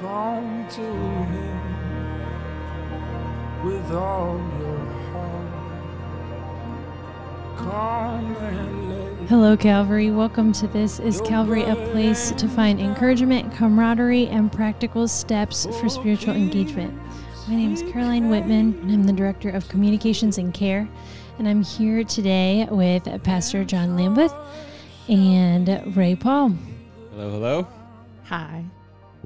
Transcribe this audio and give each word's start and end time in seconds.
Come 0.00 0.66
to 0.70 0.80
Him 0.80 1.60
with 3.66 3.92
all 3.92 4.38
your 4.58 4.78
heart. 5.12 5.52
Come 7.58 8.34
and. 8.36 9.28
Hello, 9.28 9.58
Calvary. 9.58 10.10
Welcome 10.10 10.52
to 10.52 10.66
This 10.68 11.00
is 11.00 11.20
Calvary, 11.20 11.64
a 11.64 11.74
place 11.92 12.30
to 12.30 12.48
find 12.48 12.80
encouragement, 12.80 13.52
camaraderie, 13.52 14.28
and 14.28 14.50
practical 14.50 15.06
steps 15.06 15.66
for 15.78 15.90
spiritual 15.90 16.34
engagement. 16.34 16.98
My 17.46 17.56
name 17.56 17.74
is 17.74 17.82
Caroline 17.92 18.30
Wittman, 18.30 18.80
and 18.80 18.90
I'm 18.90 19.04
the 19.04 19.12
Director 19.12 19.50
of 19.50 19.68
Communications 19.68 20.38
and 20.38 20.54
Care. 20.54 20.88
And 21.38 21.46
I'm 21.46 21.62
here 21.62 22.04
today 22.04 22.66
with 22.70 23.04
Pastor 23.22 23.66
John 23.66 23.98
Lambuth 23.98 24.34
and 25.10 25.94
Rae 25.94 26.14
Paul. 26.14 26.54
Hello, 27.10 27.30
hello. 27.32 27.68
Hi. 28.24 28.64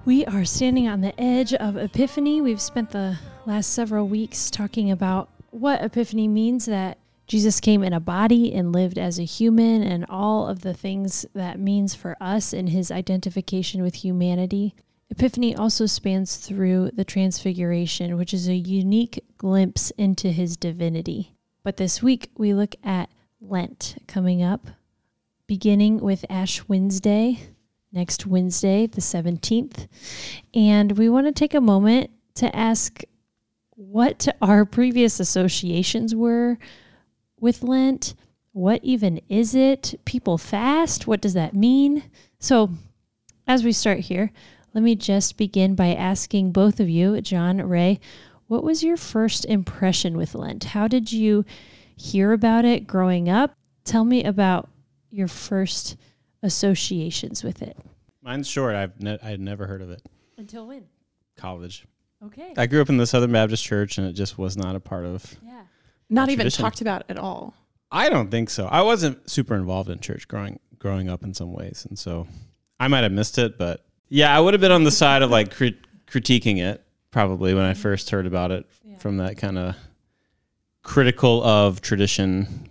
We 0.06 0.26
are 0.26 0.44
standing 0.44 0.86
on 0.86 1.00
the 1.00 1.18
edge 1.18 1.54
of 1.54 1.78
Epiphany. 1.78 2.42
We've 2.42 2.60
spent 2.60 2.90
the 2.90 3.18
last 3.46 3.70
several 3.70 4.06
weeks 4.06 4.50
talking 4.50 4.90
about 4.90 5.30
what 5.50 5.82
Epiphany 5.82 6.28
means 6.28 6.66
that 6.66 6.98
Jesus 7.26 7.58
came 7.58 7.82
in 7.82 7.94
a 7.94 8.00
body 8.00 8.52
and 8.52 8.70
lived 8.70 8.98
as 8.98 9.18
a 9.18 9.24
human, 9.24 9.82
and 9.82 10.04
all 10.10 10.46
of 10.46 10.60
the 10.60 10.74
things 10.74 11.24
that 11.32 11.58
means 11.58 11.94
for 11.94 12.18
us 12.20 12.52
in 12.52 12.66
his 12.66 12.90
identification 12.90 13.82
with 13.82 13.94
humanity. 13.94 14.74
Epiphany 15.08 15.56
also 15.56 15.86
spans 15.86 16.36
through 16.36 16.90
the 16.92 17.04
Transfiguration, 17.04 18.18
which 18.18 18.34
is 18.34 18.46
a 18.46 18.54
unique 18.54 19.24
glimpse 19.38 19.90
into 19.92 20.32
his 20.32 20.58
divinity. 20.58 21.34
But 21.62 21.78
this 21.78 22.02
week 22.02 22.30
we 22.36 22.52
look 22.52 22.74
at 22.84 23.08
Lent 23.40 23.96
coming 24.06 24.42
up, 24.42 24.66
beginning 25.46 26.00
with 26.00 26.26
Ash 26.28 26.68
Wednesday, 26.68 27.53
next 27.94 28.26
Wednesday, 28.26 28.86
the 28.86 29.00
17th. 29.00 29.86
And 30.52 30.98
we 30.98 31.08
want 31.08 31.26
to 31.26 31.32
take 31.32 31.54
a 31.54 31.60
moment 31.60 32.10
to 32.34 32.54
ask 32.54 33.02
what 33.70 34.28
our 34.42 34.64
previous 34.64 35.20
associations 35.20 36.14
were 36.14 36.58
with 37.38 37.62
Lent. 37.62 38.14
What 38.52 38.80
even 38.82 39.20
is 39.28 39.54
it? 39.54 39.98
People 40.04 40.38
fast? 40.38 41.06
What 41.06 41.20
does 41.20 41.34
that 41.34 41.54
mean? 41.54 42.04
So, 42.38 42.70
as 43.46 43.64
we 43.64 43.72
start 43.72 44.00
here, 44.00 44.32
let 44.74 44.82
me 44.82 44.96
just 44.96 45.36
begin 45.36 45.74
by 45.74 45.94
asking 45.94 46.52
both 46.52 46.80
of 46.80 46.88
you, 46.88 47.20
John, 47.20 47.58
Rae, 47.62 48.00
what 48.46 48.64
was 48.64 48.82
your 48.82 48.96
first 48.96 49.44
impression 49.44 50.16
with 50.16 50.34
Lent? 50.34 50.64
How 50.64 50.88
did 50.88 51.12
you 51.12 51.44
hear 51.96 52.32
about 52.32 52.64
it 52.64 52.86
growing 52.86 53.28
up? 53.28 53.56
Tell 53.84 54.04
me 54.04 54.24
about 54.24 54.68
your 55.10 55.28
first 55.28 55.96
associations 56.44 57.42
with 57.42 57.62
it. 57.62 57.76
Mine's 58.22 58.46
short. 58.48 58.74
I've 58.76 59.00
ne- 59.02 59.18
I 59.22 59.30
had 59.30 59.40
never 59.40 59.66
heard 59.66 59.82
of 59.82 59.90
it. 59.90 60.02
Until 60.38 60.66
when? 60.68 60.84
College. 61.36 61.84
Okay. 62.24 62.54
I 62.56 62.66
grew 62.66 62.80
up 62.80 62.88
in 62.88 62.96
the 62.96 63.06
Southern 63.06 63.32
Baptist 63.32 63.64
Church, 63.64 63.98
and 63.98 64.06
it 64.06 64.12
just 64.12 64.38
was 64.38 64.56
not 64.56 64.76
a 64.76 64.80
part 64.80 65.04
of. 65.04 65.34
yeah. 65.44 65.62
Not 66.10 66.28
even 66.28 66.44
Tradition. 66.44 66.62
talked 66.62 66.80
about 66.80 67.04
at 67.08 67.18
all. 67.18 67.54
I 67.90 68.08
don't 68.08 68.30
think 68.30 68.50
so. 68.50 68.66
I 68.66 68.82
wasn't 68.82 69.28
super 69.28 69.54
involved 69.54 69.88
in 69.90 69.98
church 70.00 70.28
growing 70.28 70.60
growing 70.78 71.08
up 71.08 71.22
in 71.24 71.32
some 71.32 71.52
ways, 71.52 71.86
and 71.88 71.98
so 71.98 72.26
I 72.78 72.88
might 72.88 73.02
have 73.04 73.12
missed 73.12 73.38
it. 73.38 73.56
But 73.56 73.84
yeah, 74.08 74.36
I 74.36 74.38
would 74.40 74.52
have 74.54 74.60
been 74.60 74.72
on 74.72 74.84
the 74.84 74.90
side 74.90 75.22
of 75.22 75.30
like 75.30 75.50
crit- 75.54 75.78
critiquing 76.06 76.58
it 76.62 76.82
probably 77.10 77.54
when 77.54 77.64
I 77.64 77.72
first 77.74 78.10
heard 78.10 78.26
about 78.26 78.50
it 78.50 78.66
Yeah. 78.84 78.98
from 78.98 79.16
that 79.18 79.38
kind 79.38 79.56
of 79.58 79.76
critical 80.82 81.42
of 81.42 81.80
tradition, 81.80 82.70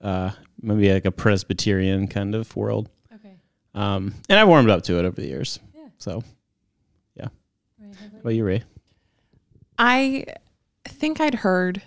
uh, 0.00 0.30
maybe 0.62 0.92
like 0.92 1.04
a 1.04 1.10
Presbyterian 1.12 2.06
kind 2.08 2.34
of 2.34 2.54
world. 2.56 2.88
Okay. 3.14 3.34
Um, 3.74 4.14
and 4.28 4.38
I 4.38 4.44
warmed 4.44 4.70
up 4.70 4.82
to 4.84 4.98
it 4.98 5.04
over 5.04 5.20
the 5.20 5.26
years. 5.26 5.58
Yeah. 5.74 5.86
So, 5.98 6.22
Right. 7.16 7.28
how 7.98 8.06
about 8.06 8.12
what 8.12 8.20
about 8.20 8.30
you, 8.34 8.44
Rae? 8.44 8.62
I 9.78 10.24
think 10.84 11.20
I'd 11.20 11.34
heard 11.34 11.82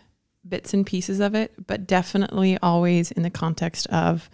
bits 0.47 0.73
and 0.73 0.85
pieces 0.85 1.19
of 1.19 1.33
it, 1.35 1.53
but 1.67 1.87
definitely 1.87 2.57
always 2.61 3.11
in 3.11 3.23
the 3.23 3.29
context 3.29 3.87
of 3.87 4.29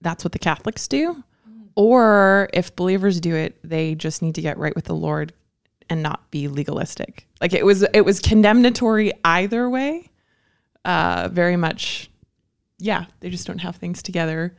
that's 0.00 0.24
what 0.24 0.32
the 0.32 0.38
Catholics 0.38 0.88
do. 0.88 1.22
Or 1.76 2.48
if 2.52 2.74
believers 2.76 3.20
do 3.20 3.34
it, 3.34 3.58
they 3.64 3.94
just 3.94 4.22
need 4.22 4.34
to 4.36 4.40
get 4.42 4.58
right 4.58 4.74
with 4.74 4.84
the 4.84 4.94
Lord 4.94 5.32
and 5.90 6.02
not 6.02 6.30
be 6.30 6.48
legalistic. 6.48 7.26
Like 7.40 7.52
it 7.52 7.64
was 7.66 7.82
it 7.92 8.02
was 8.04 8.20
condemnatory 8.20 9.12
either 9.24 9.68
way. 9.68 10.10
Uh 10.84 11.28
very 11.32 11.56
much 11.56 12.10
yeah, 12.84 13.06
they 13.20 13.30
just 13.30 13.46
don't 13.46 13.58
have 13.58 13.76
things 13.76 14.02
together 14.02 14.54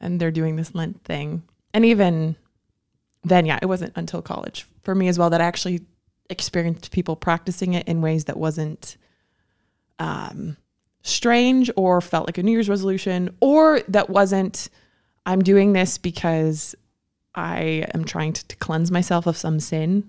and 0.00 0.20
they're 0.20 0.30
doing 0.30 0.54
this 0.54 0.76
Lent 0.76 1.02
thing. 1.02 1.42
And 1.74 1.84
even 1.84 2.36
then, 3.24 3.46
yeah, 3.46 3.58
it 3.60 3.66
wasn't 3.66 3.92
until 3.96 4.22
college 4.22 4.64
for 4.82 4.94
me 4.94 5.08
as 5.08 5.18
well 5.18 5.30
that 5.30 5.40
I 5.40 5.44
actually 5.44 5.80
experienced 6.30 6.92
people 6.92 7.16
practicing 7.16 7.74
it 7.74 7.88
in 7.88 8.00
ways 8.00 8.26
that 8.26 8.36
wasn't 8.36 8.96
um, 9.98 10.56
strange 11.02 11.68
or 11.74 12.00
felt 12.00 12.28
like 12.28 12.38
a 12.38 12.44
New 12.44 12.52
Year's 12.52 12.68
resolution, 12.68 13.36
or 13.40 13.80
that 13.88 14.08
wasn't, 14.08 14.68
I'm 15.26 15.42
doing 15.42 15.72
this 15.72 15.98
because 15.98 16.76
I 17.34 17.86
am 17.92 18.04
trying 18.04 18.34
to, 18.34 18.46
to 18.46 18.56
cleanse 18.56 18.92
myself 18.92 19.26
of 19.26 19.36
some 19.36 19.58
sin. 19.58 20.08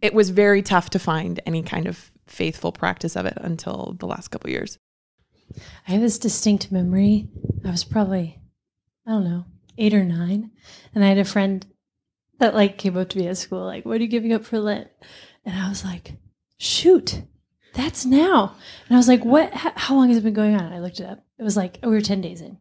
It 0.00 0.14
was 0.14 0.30
very 0.30 0.62
tough 0.62 0.90
to 0.90 1.00
find 1.00 1.40
any 1.44 1.64
kind 1.64 1.88
of 1.88 2.12
faithful 2.28 2.70
practice 2.70 3.16
of 3.16 3.26
it 3.26 3.34
until 3.36 3.96
the 3.98 4.06
last 4.06 4.28
couple 4.28 4.48
years. 4.48 4.78
I 5.86 5.92
have 5.92 6.00
this 6.00 6.18
distinct 6.18 6.72
memory. 6.72 7.28
I 7.64 7.70
was 7.70 7.84
probably, 7.84 8.40
I 9.06 9.12
don't 9.12 9.24
know, 9.24 9.44
eight 9.78 9.94
or 9.94 10.04
nine. 10.04 10.50
And 10.94 11.04
I 11.04 11.08
had 11.08 11.18
a 11.18 11.24
friend 11.24 11.66
that 12.38 12.54
like 12.54 12.78
came 12.78 12.96
up 12.96 13.08
to 13.10 13.18
me 13.18 13.28
at 13.28 13.36
school, 13.36 13.64
like, 13.64 13.84
what 13.84 13.98
are 13.98 14.02
you 14.02 14.08
giving 14.08 14.32
up 14.32 14.44
for 14.44 14.58
Lent? 14.58 14.88
And 15.44 15.58
I 15.58 15.68
was 15.68 15.84
like, 15.84 16.14
shoot, 16.58 17.22
that's 17.74 18.04
now. 18.04 18.56
And 18.88 18.96
I 18.96 18.98
was 18.98 19.08
like, 19.08 19.24
what, 19.24 19.52
how, 19.54 19.94
long 19.94 20.08
has 20.08 20.18
it 20.18 20.24
been 20.24 20.34
going 20.34 20.54
on? 20.54 20.64
And 20.64 20.74
I 20.74 20.80
looked 20.80 21.00
it 21.00 21.06
up. 21.06 21.24
It 21.38 21.42
was 21.42 21.56
like, 21.56 21.78
oh, 21.82 21.88
we 21.88 21.94
were 21.94 22.00
10 22.00 22.20
days 22.20 22.40
in. 22.40 22.58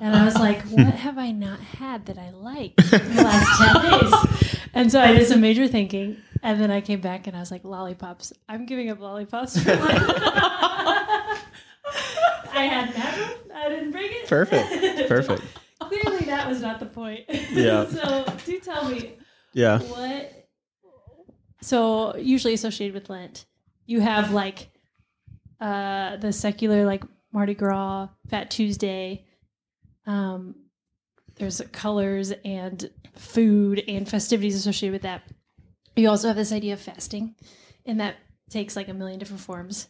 And 0.00 0.16
I 0.16 0.24
was 0.24 0.34
like, 0.34 0.62
what 0.70 0.94
have 0.94 1.18
I 1.18 1.32
not 1.32 1.60
had 1.60 2.06
that 2.06 2.18
I 2.18 2.30
like 2.30 2.74
in 2.92 3.16
the 3.16 3.22
last 3.22 3.80
10 3.82 4.00
days? 4.00 4.58
And 4.74 4.90
so 4.90 5.00
I 5.00 5.12
did 5.12 5.28
some 5.28 5.40
major 5.40 5.68
thinking. 5.68 6.16
And 6.42 6.60
then 6.60 6.70
I 6.70 6.80
came 6.80 7.00
back 7.00 7.26
and 7.26 7.36
I 7.36 7.40
was 7.40 7.50
like, 7.50 7.64
lollipops. 7.64 8.32
I'm 8.48 8.66
giving 8.66 8.90
up 8.90 9.00
lollipops 9.00 9.62
for 9.62 9.76
Lent. 9.76 10.02
I 12.52 12.64
had 12.64 12.94
one. 12.94 13.56
I 13.56 13.68
didn't 13.68 13.90
bring 13.90 14.10
it. 14.10 14.28
Perfect. 14.28 14.68
Perfect. 15.08 15.42
Clearly, 15.80 16.24
that 16.26 16.48
was 16.48 16.60
not 16.60 16.80
the 16.80 16.86
point. 16.86 17.24
Yeah. 17.50 17.86
so, 17.88 18.24
do 18.44 18.60
tell 18.60 18.88
me 18.88 19.14
Yeah. 19.52 19.78
what. 19.80 20.48
So, 21.60 22.16
usually 22.16 22.54
associated 22.54 22.94
with 22.94 23.08
Lent, 23.10 23.46
you 23.86 24.00
have 24.00 24.32
like 24.32 24.70
uh, 25.60 26.16
the 26.16 26.32
secular, 26.32 26.84
like 26.84 27.04
Mardi 27.32 27.54
Gras, 27.54 28.08
Fat 28.28 28.50
Tuesday. 28.50 29.24
Um, 30.06 30.56
there's 31.36 31.60
colors 31.72 32.32
and 32.44 32.90
food 33.14 33.82
and 33.86 34.08
festivities 34.08 34.56
associated 34.56 34.92
with 34.92 35.02
that. 35.02 35.22
You 35.96 36.08
also 36.08 36.28
have 36.28 36.36
this 36.36 36.52
idea 36.52 36.72
of 36.74 36.80
fasting, 36.80 37.34
and 37.86 38.00
that 38.00 38.16
takes 38.50 38.74
like 38.76 38.88
a 38.88 38.94
million 38.94 39.18
different 39.18 39.40
forms. 39.42 39.88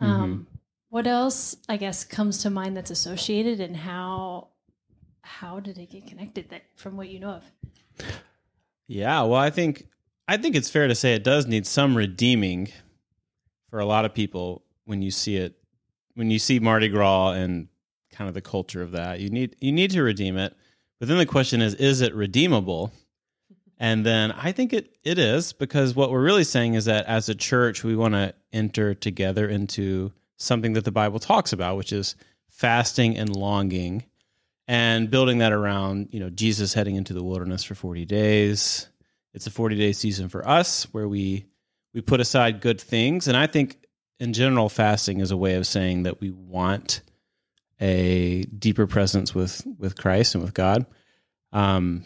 Um, 0.00 0.46
What 0.92 1.06
else, 1.06 1.56
I 1.70 1.78
guess, 1.78 2.04
comes 2.04 2.42
to 2.42 2.50
mind 2.50 2.76
that's 2.76 2.90
associated, 2.90 3.60
and 3.60 3.74
how 3.74 4.48
how 5.22 5.58
did 5.58 5.78
it 5.78 5.90
get 5.90 6.06
connected? 6.06 6.50
That 6.50 6.64
from 6.76 6.98
what 6.98 7.08
you 7.08 7.18
know 7.18 7.30
of. 7.30 8.14
Yeah, 8.88 9.22
well, 9.22 9.40
I 9.40 9.48
think 9.48 9.86
I 10.28 10.36
think 10.36 10.54
it's 10.54 10.68
fair 10.68 10.88
to 10.88 10.94
say 10.94 11.14
it 11.14 11.24
does 11.24 11.46
need 11.46 11.66
some 11.66 11.96
redeeming 11.96 12.68
for 13.70 13.78
a 13.78 13.86
lot 13.86 14.04
of 14.04 14.12
people 14.12 14.64
when 14.84 15.00
you 15.00 15.10
see 15.10 15.36
it 15.36 15.54
when 16.12 16.30
you 16.30 16.38
see 16.38 16.58
Mardi 16.58 16.90
Gras 16.90 17.30
and 17.30 17.68
kind 18.10 18.28
of 18.28 18.34
the 18.34 18.42
culture 18.42 18.82
of 18.82 18.92
that. 18.92 19.18
You 19.18 19.30
need 19.30 19.56
you 19.60 19.72
need 19.72 19.92
to 19.92 20.02
redeem 20.02 20.36
it. 20.36 20.54
But 20.98 21.08
then 21.08 21.16
the 21.16 21.24
question 21.24 21.62
is 21.62 21.72
is 21.72 22.02
it 22.02 22.14
redeemable? 22.14 22.92
And 23.78 24.04
then 24.04 24.30
I 24.32 24.52
think 24.52 24.74
it 24.74 24.94
it 25.04 25.18
is 25.18 25.54
because 25.54 25.96
what 25.96 26.10
we're 26.10 26.22
really 26.22 26.44
saying 26.44 26.74
is 26.74 26.84
that 26.84 27.06
as 27.06 27.30
a 27.30 27.34
church 27.34 27.82
we 27.82 27.96
want 27.96 28.12
to 28.12 28.34
enter 28.52 28.92
together 28.92 29.48
into 29.48 30.12
something 30.36 30.72
that 30.74 30.84
the 30.84 30.92
Bible 30.92 31.18
talks 31.18 31.52
about, 31.52 31.76
which 31.76 31.92
is 31.92 32.16
fasting 32.48 33.16
and 33.16 33.34
longing 33.34 34.04
and 34.68 35.10
building 35.10 35.38
that 35.38 35.52
around, 35.52 36.08
you 36.12 36.20
know, 36.20 36.30
Jesus 36.30 36.74
heading 36.74 36.96
into 36.96 37.12
the 37.12 37.22
wilderness 37.24 37.64
for 37.64 37.74
40 37.74 38.04
days. 38.04 38.88
It's 39.34 39.46
a 39.46 39.50
40 39.50 39.76
day 39.76 39.92
season 39.92 40.28
for 40.28 40.46
us 40.46 40.84
where 40.92 41.08
we 41.08 41.46
we 41.94 42.00
put 42.00 42.20
aside 42.20 42.60
good 42.60 42.80
things 42.80 43.28
and 43.28 43.36
I 43.36 43.46
think 43.46 43.86
in 44.18 44.32
general 44.32 44.68
fasting 44.68 45.20
is 45.20 45.30
a 45.30 45.36
way 45.36 45.54
of 45.54 45.66
saying 45.66 46.04
that 46.04 46.20
we 46.20 46.30
want 46.30 47.02
a 47.80 48.44
deeper 48.44 48.86
presence 48.86 49.34
with 49.34 49.66
with 49.78 49.96
Christ 49.96 50.34
and 50.34 50.44
with 50.44 50.54
God. 50.54 50.86
Um 51.52 52.04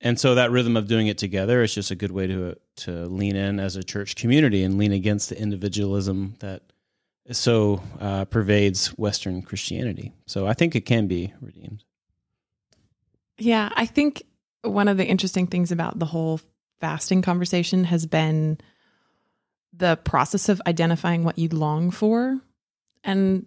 and 0.00 0.18
so 0.18 0.34
that 0.34 0.50
rhythm 0.50 0.76
of 0.76 0.88
doing 0.88 1.06
it 1.06 1.18
together 1.18 1.62
is 1.62 1.74
just 1.74 1.90
a 1.90 1.96
good 1.96 2.12
way 2.12 2.26
to 2.26 2.56
to 2.76 3.06
lean 3.06 3.36
in 3.36 3.60
as 3.60 3.76
a 3.76 3.82
church 3.82 4.16
community 4.16 4.62
and 4.62 4.78
lean 4.78 4.92
against 4.92 5.28
the 5.28 5.38
individualism 5.38 6.36
that 6.40 6.71
so 7.30 7.82
uh, 8.00 8.24
pervades 8.26 8.88
Western 8.98 9.42
Christianity. 9.42 10.12
So 10.26 10.46
I 10.46 10.54
think 10.54 10.74
it 10.74 10.82
can 10.82 11.06
be 11.06 11.32
redeemed. 11.40 11.84
Yeah, 13.38 13.70
I 13.74 13.86
think 13.86 14.24
one 14.62 14.88
of 14.88 14.96
the 14.96 15.06
interesting 15.06 15.46
things 15.46 15.72
about 15.72 15.98
the 15.98 16.06
whole 16.06 16.40
fasting 16.80 17.22
conversation 17.22 17.84
has 17.84 18.06
been 18.06 18.58
the 19.72 19.96
process 19.96 20.48
of 20.48 20.60
identifying 20.66 21.24
what 21.24 21.38
you 21.38 21.48
long 21.48 21.90
for 21.90 22.38
and 23.04 23.46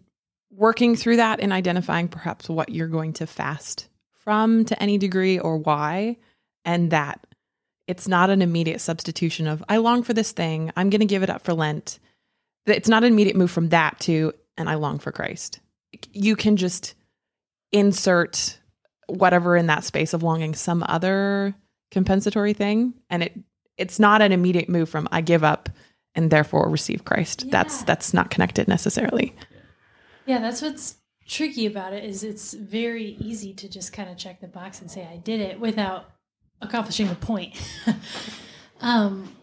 working 0.50 0.96
through 0.96 1.18
that 1.18 1.40
and 1.40 1.54
identifying 1.54 2.08
perhaps 2.08 2.50
what 2.50 2.70
you're 2.70 2.88
going 2.88 3.14
to 3.14 3.28
fast 3.28 3.88
from 4.24 4.66
to 4.66 4.82
any 4.82 4.98
degree 4.98 5.38
or 5.38 5.58
why. 5.58 6.18
And 6.64 6.92
that 6.92 7.28
it's 7.88 8.08
not 8.08 8.30
an 8.30 8.42
immediate 8.42 8.82
substitution 8.82 9.48
of, 9.48 9.64
I 9.70 9.78
long 9.78 10.02
for 10.02 10.14
this 10.14 10.32
thing, 10.32 10.72
I'm 10.76 10.90
going 10.90 11.02
to 11.02 11.06
give 11.06 11.24
it 11.24 11.30
up 11.30 11.44
for 11.44 11.54
Lent. 11.54 12.00
It's 12.66 12.90
not 12.90 13.04
an 13.04 13.14
immediate 13.14 13.36
move 13.36 13.52
from 13.52 13.70
that 13.70 14.00
to, 14.02 14.34
and 14.58 14.70
I 14.70 14.76
long 14.76 15.00
for 15.00 15.12
Christ. 15.12 15.60
You 16.12 16.36
can 16.36 16.58
just 16.58 16.96
insert 17.72 18.60
whatever 19.08 19.56
in 19.56 19.68
that 19.68 19.84
space 19.84 20.14
of 20.14 20.24
longing 20.24 20.56
some 20.56 20.84
other 20.88 21.54
compensatory 21.92 22.54
thing 22.54 22.94
and 23.10 23.24
it 23.24 23.38
it's 23.78 24.00
not 24.00 24.22
an 24.22 24.32
immediate 24.32 24.70
move 24.70 24.90
from 24.90 25.08
I 25.12 25.22
give 25.22 25.44
up 25.44 25.70
and 26.16 26.32
therefore 26.32 26.70
receive 26.70 27.06
Christ. 27.06 27.52
That's 27.52 27.84
that's 27.84 28.14
not 28.14 28.30
connected 28.30 28.68
necessarily. 28.68 29.36
Yeah, 30.26 30.40
that's 30.40 30.62
what's 30.62 30.96
tricky 31.28 31.66
about 31.66 31.94
it 31.94 32.04
is 32.04 32.24
it's 32.24 32.54
very 32.54 33.18
easy 33.20 33.54
to 33.54 33.68
just 33.68 33.92
kind 33.92 34.10
of 34.10 34.18
check 34.18 34.40
the 34.40 34.48
box 34.48 34.80
and 34.82 34.90
say 34.90 35.08
I 35.12 35.18
did 35.18 35.42
it 35.42 35.60
without 35.60 36.10
accomplishing 36.62 37.10
the 37.10 37.16
point. 37.16 37.56
um, 38.82 39.36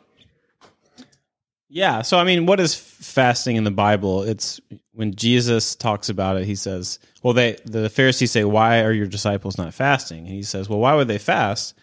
Yeah. 1.75 2.03
So, 2.03 2.19
I 2.19 2.25
mean, 2.25 2.45
what 2.45 2.61
is 2.61 2.75
fasting 2.75 3.57
in 3.57 3.65
the 3.65 3.71
Bible? 3.71 4.25
It's 4.25 4.61
when 4.93 5.15
Jesus 5.15 5.75
talks 5.75 6.11
about 6.11 6.37
it, 6.37 6.45
he 6.45 6.55
says, 6.55 6.99
well, 7.23 7.33
they, 7.33 7.57
the 7.65 7.89
Pharisees 7.89 8.31
say, 8.31 8.45
why 8.45 8.83
are 8.83 8.93
your 8.93 9.07
disciples 9.07 9.57
not 9.57 9.73
fasting? 9.73 10.27
And 10.27 10.35
he 10.35 10.43
says, 10.43 10.69
well, 10.69 10.81
why 10.81 10.95
would 10.95 11.09
they 11.09 11.17
fast 11.17 11.75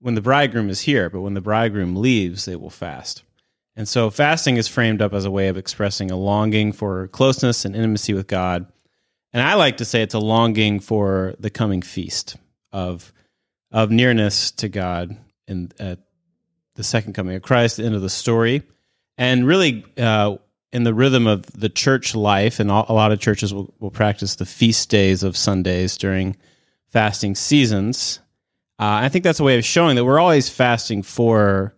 when 0.00 0.16
the 0.16 0.20
bridegroom 0.20 0.68
is 0.68 0.80
here? 0.80 1.08
But 1.08 1.20
when 1.20 1.34
the 1.34 1.40
bridegroom 1.40 1.94
leaves, 1.94 2.46
they 2.46 2.56
will 2.56 2.68
fast. 2.68 3.22
And 3.76 3.86
so, 3.86 4.10
fasting 4.10 4.56
is 4.56 4.66
framed 4.66 5.00
up 5.00 5.14
as 5.14 5.24
a 5.24 5.30
way 5.30 5.46
of 5.46 5.56
expressing 5.56 6.10
a 6.10 6.16
longing 6.16 6.72
for 6.72 7.06
closeness 7.08 7.64
and 7.64 7.76
intimacy 7.76 8.14
with 8.14 8.26
God. 8.26 8.66
And 9.32 9.40
I 9.40 9.54
like 9.54 9.76
to 9.76 9.84
say 9.84 10.02
it's 10.02 10.14
a 10.14 10.18
longing 10.18 10.80
for 10.80 11.36
the 11.38 11.48
coming 11.48 11.80
feast 11.80 12.36
of, 12.72 13.12
of 13.70 13.92
nearness 13.92 14.50
to 14.50 14.68
God 14.68 15.16
and 15.46 15.72
at 15.78 16.00
the 16.74 16.82
second 16.82 17.12
coming 17.12 17.36
of 17.36 17.42
Christ, 17.42 17.76
the 17.76 17.84
end 17.84 17.94
of 17.94 18.02
the 18.02 18.10
story 18.10 18.64
and 19.18 19.46
really 19.46 19.84
uh, 19.98 20.36
in 20.72 20.84
the 20.84 20.94
rhythm 20.94 21.26
of 21.26 21.44
the 21.52 21.68
church 21.68 22.14
life 22.14 22.58
and 22.60 22.70
a 22.70 22.92
lot 22.92 23.12
of 23.12 23.20
churches 23.20 23.52
will, 23.52 23.72
will 23.78 23.90
practice 23.90 24.36
the 24.36 24.46
feast 24.46 24.88
days 24.88 25.22
of 25.22 25.36
sundays 25.36 25.96
during 25.96 26.36
fasting 26.88 27.34
seasons 27.34 28.20
uh, 28.78 29.00
i 29.02 29.08
think 29.08 29.24
that's 29.24 29.40
a 29.40 29.44
way 29.44 29.58
of 29.58 29.64
showing 29.64 29.96
that 29.96 30.04
we're 30.04 30.20
always 30.20 30.48
fasting 30.48 31.02
for 31.02 31.74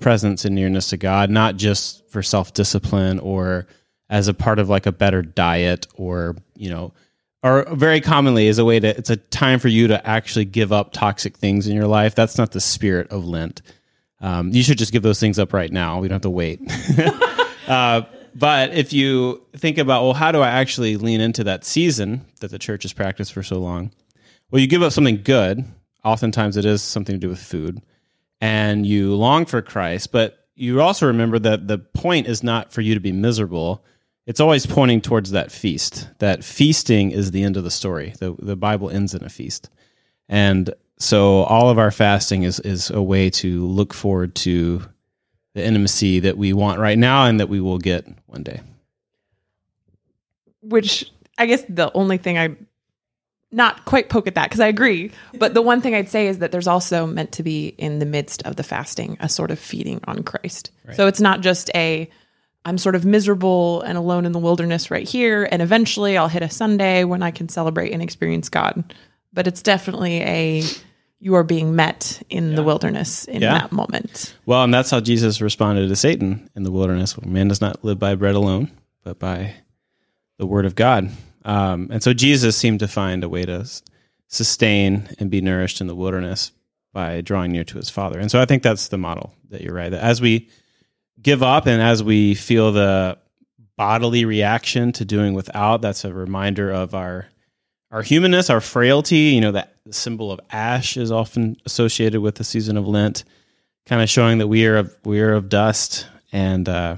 presence 0.00 0.44
and 0.44 0.54
nearness 0.54 0.88
to 0.88 0.96
god 0.96 1.30
not 1.30 1.56
just 1.56 2.08
for 2.10 2.22
self-discipline 2.22 3.18
or 3.18 3.66
as 4.08 4.28
a 4.28 4.34
part 4.34 4.58
of 4.58 4.68
like 4.68 4.86
a 4.86 4.92
better 4.92 5.22
diet 5.22 5.86
or 5.94 6.36
you 6.56 6.70
know 6.70 6.92
or 7.42 7.64
very 7.74 8.00
commonly 8.00 8.48
is 8.48 8.58
a 8.58 8.64
way 8.64 8.78
to 8.78 8.88
it's 8.88 9.10
a 9.10 9.16
time 9.16 9.58
for 9.58 9.68
you 9.68 9.88
to 9.88 10.06
actually 10.06 10.44
give 10.44 10.72
up 10.72 10.92
toxic 10.92 11.36
things 11.38 11.66
in 11.66 11.74
your 11.74 11.86
life. 11.86 12.14
That's 12.14 12.36
not 12.36 12.52
the 12.52 12.60
spirit 12.60 13.08
of 13.10 13.24
lent 13.24 13.62
um, 14.20 14.50
you 14.52 14.62
should 14.62 14.78
just 14.78 14.92
give 14.92 15.02
those 15.02 15.20
things 15.20 15.38
up 15.38 15.52
right 15.52 15.72
now. 15.72 16.00
We 16.00 16.08
don't 16.08 16.16
have 16.16 16.22
to 16.22 16.30
wait. 16.30 16.60
uh, 17.68 18.02
but 18.34 18.74
if 18.74 18.92
you 18.92 19.42
think 19.56 19.78
about, 19.78 20.02
well, 20.02 20.14
how 20.14 20.32
do 20.32 20.40
I 20.40 20.48
actually 20.48 20.96
lean 20.96 21.20
into 21.20 21.44
that 21.44 21.64
season 21.64 22.26
that 22.40 22.50
the 22.50 22.58
church 22.58 22.82
has 22.82 22.92
practiced 22.92 23.32
for 23.32 23.42
so 23.42 23.58
long? 23.58 23.92
Well, 24.50 24.60
you 24.60 24.66
give 24.66 24.82
up 24.82 24.92
something 24.92 25.22
good. 25.22 25.64
Oftentimes 26.04 26.56
it 26.56 26.64
is 26.64 26.82
something 26.82 27.14
to 27.14 27.20
do 27.20 27.28
with 27.28 27.40
food. 27.40 27.82
And 28.40 28.86
you 28.86 29.14
long 29.14 29.46
for 29.46 29.60
Christ, 29.62 30.12
but 30.12 30.46
you 30.54 30.80
also 30.80 31.06
remember 31.06 31.38
that 31.38 31.68
the 31.68 31.78
point 31.78 32.26
is 32.26 32.42
not 32.42 32.72
for 32.72 32.80
you 32.80 32.94
to 32.94 33.00
be 33.00 33.12
miserable. 33.12 33.84
It's 34.26 34.40
always 34.40 34.66
pointing 34.66 35.00
towards 35.00 35.30
that 35.30 35.50
feast. 35.50 36.08
That 36.18 36.44
feasting 36.44 37.10
is 37.10 37.30
the 37.30 37.42
end 37.42 37.56
of 37.56 37.64
the 37.64 37.70
story. 37.70 38.14
The, 38.18 38.34
the 38.38 38.56
Bible 38.56 38.90
ends 38.90 39.14
in 39.14 39.24
a 39.24 39.28
feast. 39.28 39.70
And 40.28 40.72
so 41.00 41.44
all 41.44 41.70
of 41.70 41.78
our 41.78 41.90
fasting 41.90 42.42
is 42.42 42.60
is 42.60 42.90
a 42.90 43.02
way 43.02 43.30
to 43.30 43.66
look 43.66 43.94
forward 43.94 44.34
to 44.36 44.82
the 45.54 45.64
intimacy 45.64 46.20
that 46.20 46.36
we 46.36 46.52
want 46.52 46.78
right 46.78 46.98
now 46.98 47.24
and 47.24 47.40
that 47.40 47.48
we 47.48 47.60
will 47.60 47.78
get 47.78 48.06
one 48.26 48.42
day. 48.42 48.60
Which 50.60 51.10
I 51.38 51.46
guess 51.46 51.64
the 51.68 51.90
only 51.94 52.18
thing 52.18 52.38
I 52.38 52.54
not 53.50 53.84
quite 53.84 54.08
poke 54.10 54.28
at 54.28 54.36
that 54.36 54.48
because 54.48 54.60
I 54.60 54.68
agree, 54.68 55.10
but 55.34 55.54
the 55.54 55.62
one 55.62 55.80
thing 55.80 55.94
I'd 55.94 56.08
say 56.08 56.28
is 56.28 56.38
that 56.38 56.52
there's 56.52 56.68
also 56.68 57.06
meant 57.06 57.32
to 57.32 57.42
be 57.42 57.68
in 57.78 57.98
the 57.98 58.06
midst 58.06 58.42
of 58.44 58.56
the 58.56 58.62
fasting 58.62 59.16
a 59.20 59.28
sort 59.28 59.50
of 59.50 59.58
feeding 59.58 60.00
on 60.06 60.22
Christ. 60.22 60.70
So 60.92 61.06
it's 61.06 61.20
not 61.20 61.40
just 61.40 61.70
a 61.74 62.08
I'm 62.66 62.76
sort 62.76 62.94
of 62.94 63.06
miserable 63.06 63.80
and 63.82 63.96
alone 63.96 64.26
in 64.26 64.32
the 64.32 64.38
wilderness 64.38 64.90
right 64.90 65.08
here 65.08 65.48
and 65.50 65.62
eventually 65.62 66.18
I'll 66.18 66.28
hit 66.28 66.42
a 66.42 66.50
Sunday 66.50 67.04
when 67.04 67.22
I 67.22 67.30
can 67.30 67.48
celebrate 67.48 67.92
and 67.92 68.02
experience 68.02 68.50
God. 68.50 68.94
But 69.32 69.46
it's 69.46 69.62
definitely 69.62 70.20
a 70.20 70.62
you 71.20 71.34
are 71.34 71.44
being 71.44 71.76
met 71.76 72.22
in 72.30 72.54
the 72.54 72.62
wilderness 72.62 73.26
in 73.26 73.42
Yeah. 73.42 73.52
that 73.58 73.72
moment. 73.72 74.34
Well, 74.46 74.64
and 74.64 74.72
that's 74.72 74.90
how 74.90 75.00
Jesus 75.00 75.40
responded 75.40 75.88
to 75.88 75.96
Satan 75.96 76.48
in 76.56 76.62
the 76.62 76.70
wilderness. 76.72 77.20
Man 77.22 77.48
does 77.48 77.60
not 77.60 77.84
live 77.84 77.98
by 77.98 78.14
bread 78.14 78.34
alone, 78.34 78.70
but 79.04 79.18
by 79.18 79.54
the 80.38 80.46
word 80.46 80.64
of 80.64 80.74
God. 80.74 81.10
Um, 81.44 81.88
and 81.90 82.02
so 82.02 82.12
Jesus 82.14 82.56
seemed 82.56 82.80
to 82.80 82.88
find 82.88 83.22
a 83.22 83.28
way 83.28 83.44
to 83.44 83.66
sustain 84.28 85.08
and 85.18 85.30
be 85.30 85.40
nourished 85.40 85.80
in 85.80 85.86
the 85.86 85.94
wilderness 85.94 86.52
by 86.92 87.20
drawing 87.20 87.52
near 87.52 87.64
to 87.64 87.76
his 87.76 87.90
Father. 87.90 88.18
And 88.18 88.30
so 88.30 88.40
I 88.40 88.46
think 88.46 88.62
that's 88.62 88.88
the 88.88 88.98
model 88.98 89.34
that 89.50 89.60
you're 89.60 89.74
right. 89.74 89.90
That 89.90 90.02
as 90.02 90.20
we 90.20 90.48
give 91.20 91.42
up 91.42 91.66
and 91.66 91.82
as 91.82 92.02
we 92.02 92.34
feel 92.34 92.72
the 92.72 93.18
bodily 93.76 94.24
reaction 94.24 94.92
to 94.92 95.04
doing 95.04 95.34
without, 95.34 95.82
that's 95.82 96.04
a 96.04 96.12
reminder 96.12 96.70
of 96.70 96.94
our 96.94 97.26
our 97.90 98.02
humanness, 98.02 98.50
our 98.50 98.60
frailty. 98.60 99.16
You 99.16 99.40
know 99.40 99.52
that 99.52 99.74
the 99.84 99.92
symbol 99.92 100.30
of 100.30 100.40
ash 100.50 100.96
is 100.96 101.10
often 101.10 101.56
associated 101.66 102.20
with 102.20 102.36
the 102.36 102.44
season 102.44 102.76
of 102.76 102.86
Lent, 102.86 103.24
kind 103.86 104.02
of 104.02 104.08
showing 104.08 104.38
that 104.38 104.48
we 104.48 104.66
are 104.66 104.76
of, 104.76 104.96
we 105.04 105.20
are 105.20 105.32
of 105.32 105.48
dust 105.48 106.06
and 106.32 106.68
uh, 106.68 106.96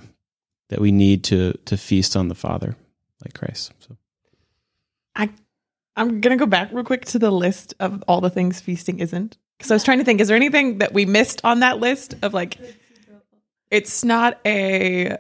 that 0.69 0.81
we 0.81 0.93
need 0.93 1.25
to 1.25 1.53
to 1.67 1.77
feast 1.77 2.17
on 2.17 2.29
the 2.29 2.35
Father 2.35 2.77
like 3.25 3.35
Christ. 3.35 3.73
So 3.79 3.97
I 5.17 5.31
I'm 5.97 6.21
gonna 6.21 6.37
go 6.37 6.47
back 6.47 6.71
real 6.73 6.85
quick 6.85 7.05
to 7.07 7.19
the 7.19 7.31
list 7.31 7.75
of 7.81 8.03
all 8.09 8.21
the 8.21 8.31
things 8.31 8.61
feasting 8.61 9.01
isn't. 9.01 9.39
Because 9.59 9.71
I 9.71 9.75
was 9.75 9.85
trying 9.85 9.99
to 9.99 10.05
think, 10.05 10.21
is 10.21 10.27
there 10.27 10.37
anything 10.37 10.79
that 10.79 10.93
we 10.93 11.05
missed 11.05 11.41
on 11.45 11.61
that 11.61 11.79
list 11.79 12.15
of 12.23 12.35
like 12.35 12.59
it's 13.71 14.05
not 14.05 14.39
a 14.45 15.17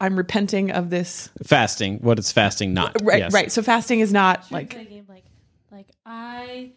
I'm 0.00 0.16
repenting 0.16 0.72
of 0.72 0.90
this 0.90 1.30
fasting, 1.44 1.98
what 2.00 2.18
is 2.18 2.32
fasting 2.32 2.74
not? 2.74 2.96
right 3.02 3.20
Yes. 3.20 3.32
right. 3.32 3.52
So 3.52 3.62
fasting 3.62 4.00
is 4.00 4.12
not 4.12 4.44
Should 4.44 4.52
like 4.52 4.70
play 4.70 4.82
a 4.82 4.84
game 4.84 5.04
like 5.74 5.88
like 5.88 5.96
I 6.06 6.70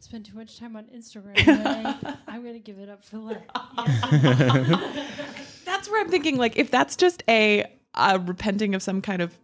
spend 0.00 0.24
too 0.24 0.34
much 0.34 0.58
time 0.58 0.74
on 0.74 0.84
Instagram. 0.84 1.34
today. 1.36 2.16
I'm 2.26 2.42
gonna 2.42 2.58
give 2.58 2.78
it 2.78 2.88
up 2.88 3.04
for 3.04 3.18
Lent. 3.18 3.42
that's 5.66 5.90
where 5.90 6.00
I'm 6.00 6.08
thinking 6.08 6.38
like 6.38 6.56
if 6.56 6.70
that's 6.70 6.96
just 6.96 7.22
a, 7.28 7.70
a 7.94 8.18
repenting 8.18 8.74
of 8.74 8.82
some 8.82 9.02
kind 9.02 9.20
of 9.20 9.38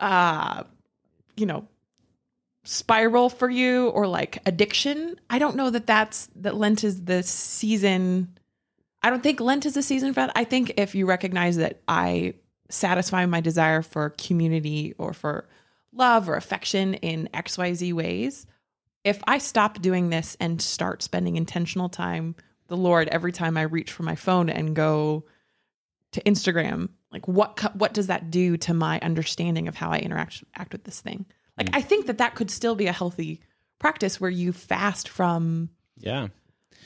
uh 0.00 0.62
you 1.36 1.44
know 1.44 1.68
spiral 2.64 3.28
for 3.28 3.50
you 3.50 3.88
or 3.88 4.06
like 4.06 4.38
addiction 4.46 5.20
I 5.28 5.38
don't 5.38 5.56
know 5.56 5.68
that 5.68 5.86
that's 5.86 6.30
that 6.36 6.56
Lent 6.56 6.84
is 6.84 7.04
the 7.04 7.22
season 7.22 8.38
I 9.02 9.10
don't 9.10 9.22
think 9.22 9.40
Lent 9.40 9.66
is 9.66 9.76
a 9.76 9.82
season 9.82 10.14
for 10.14 10.20
that 10.20 10.32
I 10.34 10.44
think 10.44 10.74
if 10.78 10.94
you 10.94 11.04
recognize 11.04 11.56
that 11.56 11.82
I 11.86 12.34
satisfy 12.70 13.26
my 13.26 13.40
desire 13.40 13.82
for 13.82 14.10
community 14.10 14.94
or 14.98 15.12
for 15.12 15.48
love 15.98 16.28
or 16.28 16.36
affection 16.36 16.94
in 16.94 17.28
XYZ 17.34 17.92
ways 17.92 18.46
if 19.04 19.20
I 19.26 19.38
stop 19.38 19.80
doing 19.80 20.10
this 20.10 20.36
and 20.40 20.60
start 20.60 21.02
spending 21.02 21.36
intentional 21.36 21.88
time 21.88 22.34
with 22.36 22.68
the 22.68 22.76
Lord 22.76 23.08
every 23.08 23.32
time 23.32 23.56
I 23.56 23.62
reach 23.62 23.92
for 23.92 24.02
my 24.02 24.14
phone 24.14 24.50
and 24.50 24.76
go 24.76 25.24
to 26.12 26.22
Instagram, 26.22 26.90
like 27.12 27.26
what 27.28 27.74
what 27.76 27.94
does 27.94 28.08
that 28.08 28.30
do 28.30 28.56
to 28.58 28.74
my 28.74 28.98
understanding 29.00 29.68
of 29.68 29.76
how 29.76 29.90
I 29.90 29.98
interact 29.98 30.44
act 30.56 30.72
with 30.72 30.84
this 30.84 31.00
thing? 31.00 31.26
Like 31.56 31.70
hmm. 31.70 31.76
I 31.76 31.80
think 31.80 32.06
that 32.06 32.18
that 32.18 32.34
could 32.34 32.50
still 32.50 32.74
be 32.74 32.86
a 32.86 32.92
healthy 32.92 33.40
practice 33.78 34.20
where 34.20 34.30
you 34.30 34.52
fast 34.52 35.08
from 35.08 35.70
Yeah. 35.96 36.28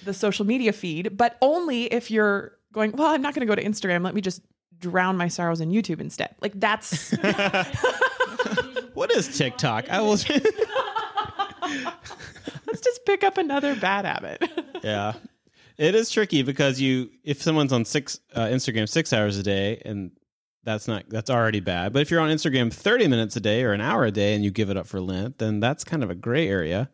the 0.04 0.14
social 0.14 0.47
media 0.47 0.73
feed, 0.73 1.16
but 1.16 1.38
only 1.40 1.85
if 1.85 2.11
you're 2.11 2.52
going, 2.73 2.92
well, 2.92 3.09
I'm 3.09 3.23
not 3.23 3.35
going 3.35 3.47
to 3.47 3.50
go 3.50 3.61
to 3.61 3.66
Instagram. 3.66 4.04
Let 4.04 4.14
me 4.14 4.21
just 4.21 4.42
drown 4.78 5.16
my 5.16 5.28
sorrows 5.28 5.61
in 5.61 5.71
YouTube 5.71 6.00
instead. 6.00 6.35
Like 6.40 6.52
that's 6.54 7.14
What 9.02 9.11
is 9.11 9.37
TikTok? 9.37 9.90
I 9.90 10.00
will. 10.00 10.11
let's 12.68 12.80
just 12.80 13.04
pick 13.04 13.25
up 13.25 13.37
another 13.37 13.75
bad 13.75 14.04
habit. 14.04 14.49
yeah, 14.85 15.14
it 15.76 15.97
is 15.97 16.09
tricky 16.09 16.42
because 16.44 16.80
you 16.80 17.11
if 17.25 17.42
someone's 17.42 17.73
on 17.73 17.85
six 17.85 18.21
uh, 18.32 18.44
Instagram 18.44 18.88
six 18.88 19.12
hours 19.12 19.37
a 19.38 19.42
day 19.42 19.82
and 19.85 20.12
that's 20.62 20.87
not 20.87 21.09
that's 21.09 21.30
already 21.30 21.59
bad. 21.59 21.92
But 21.92 22.02
if 22.02 22.12
you're 22.12 22.21
on 22.21 22.30
Instagram 22.30 22.73
thirty 22.73 23.09
minutes 23.09 23.35
a 23.35 23.40
day 23.40 23.64
or 23.64 23.73
an 23.73 23.80
hour 23.80 24.04
a 24.04 24.12
day 24.12 24.37
and 24.37 24.44
you 24.44 24.52
give 24.52 24.71
it 24.71 24.76
up 24.76 24.87
for 24.87 25.00
Lent, 25.00 25.38
then 25.38 25.59
that's 25.59 25.82
kind 25.82 26.04
of 26.04 26.11
a 26.11 26.14
gray 26.14 26.49
area. 26.49 26.88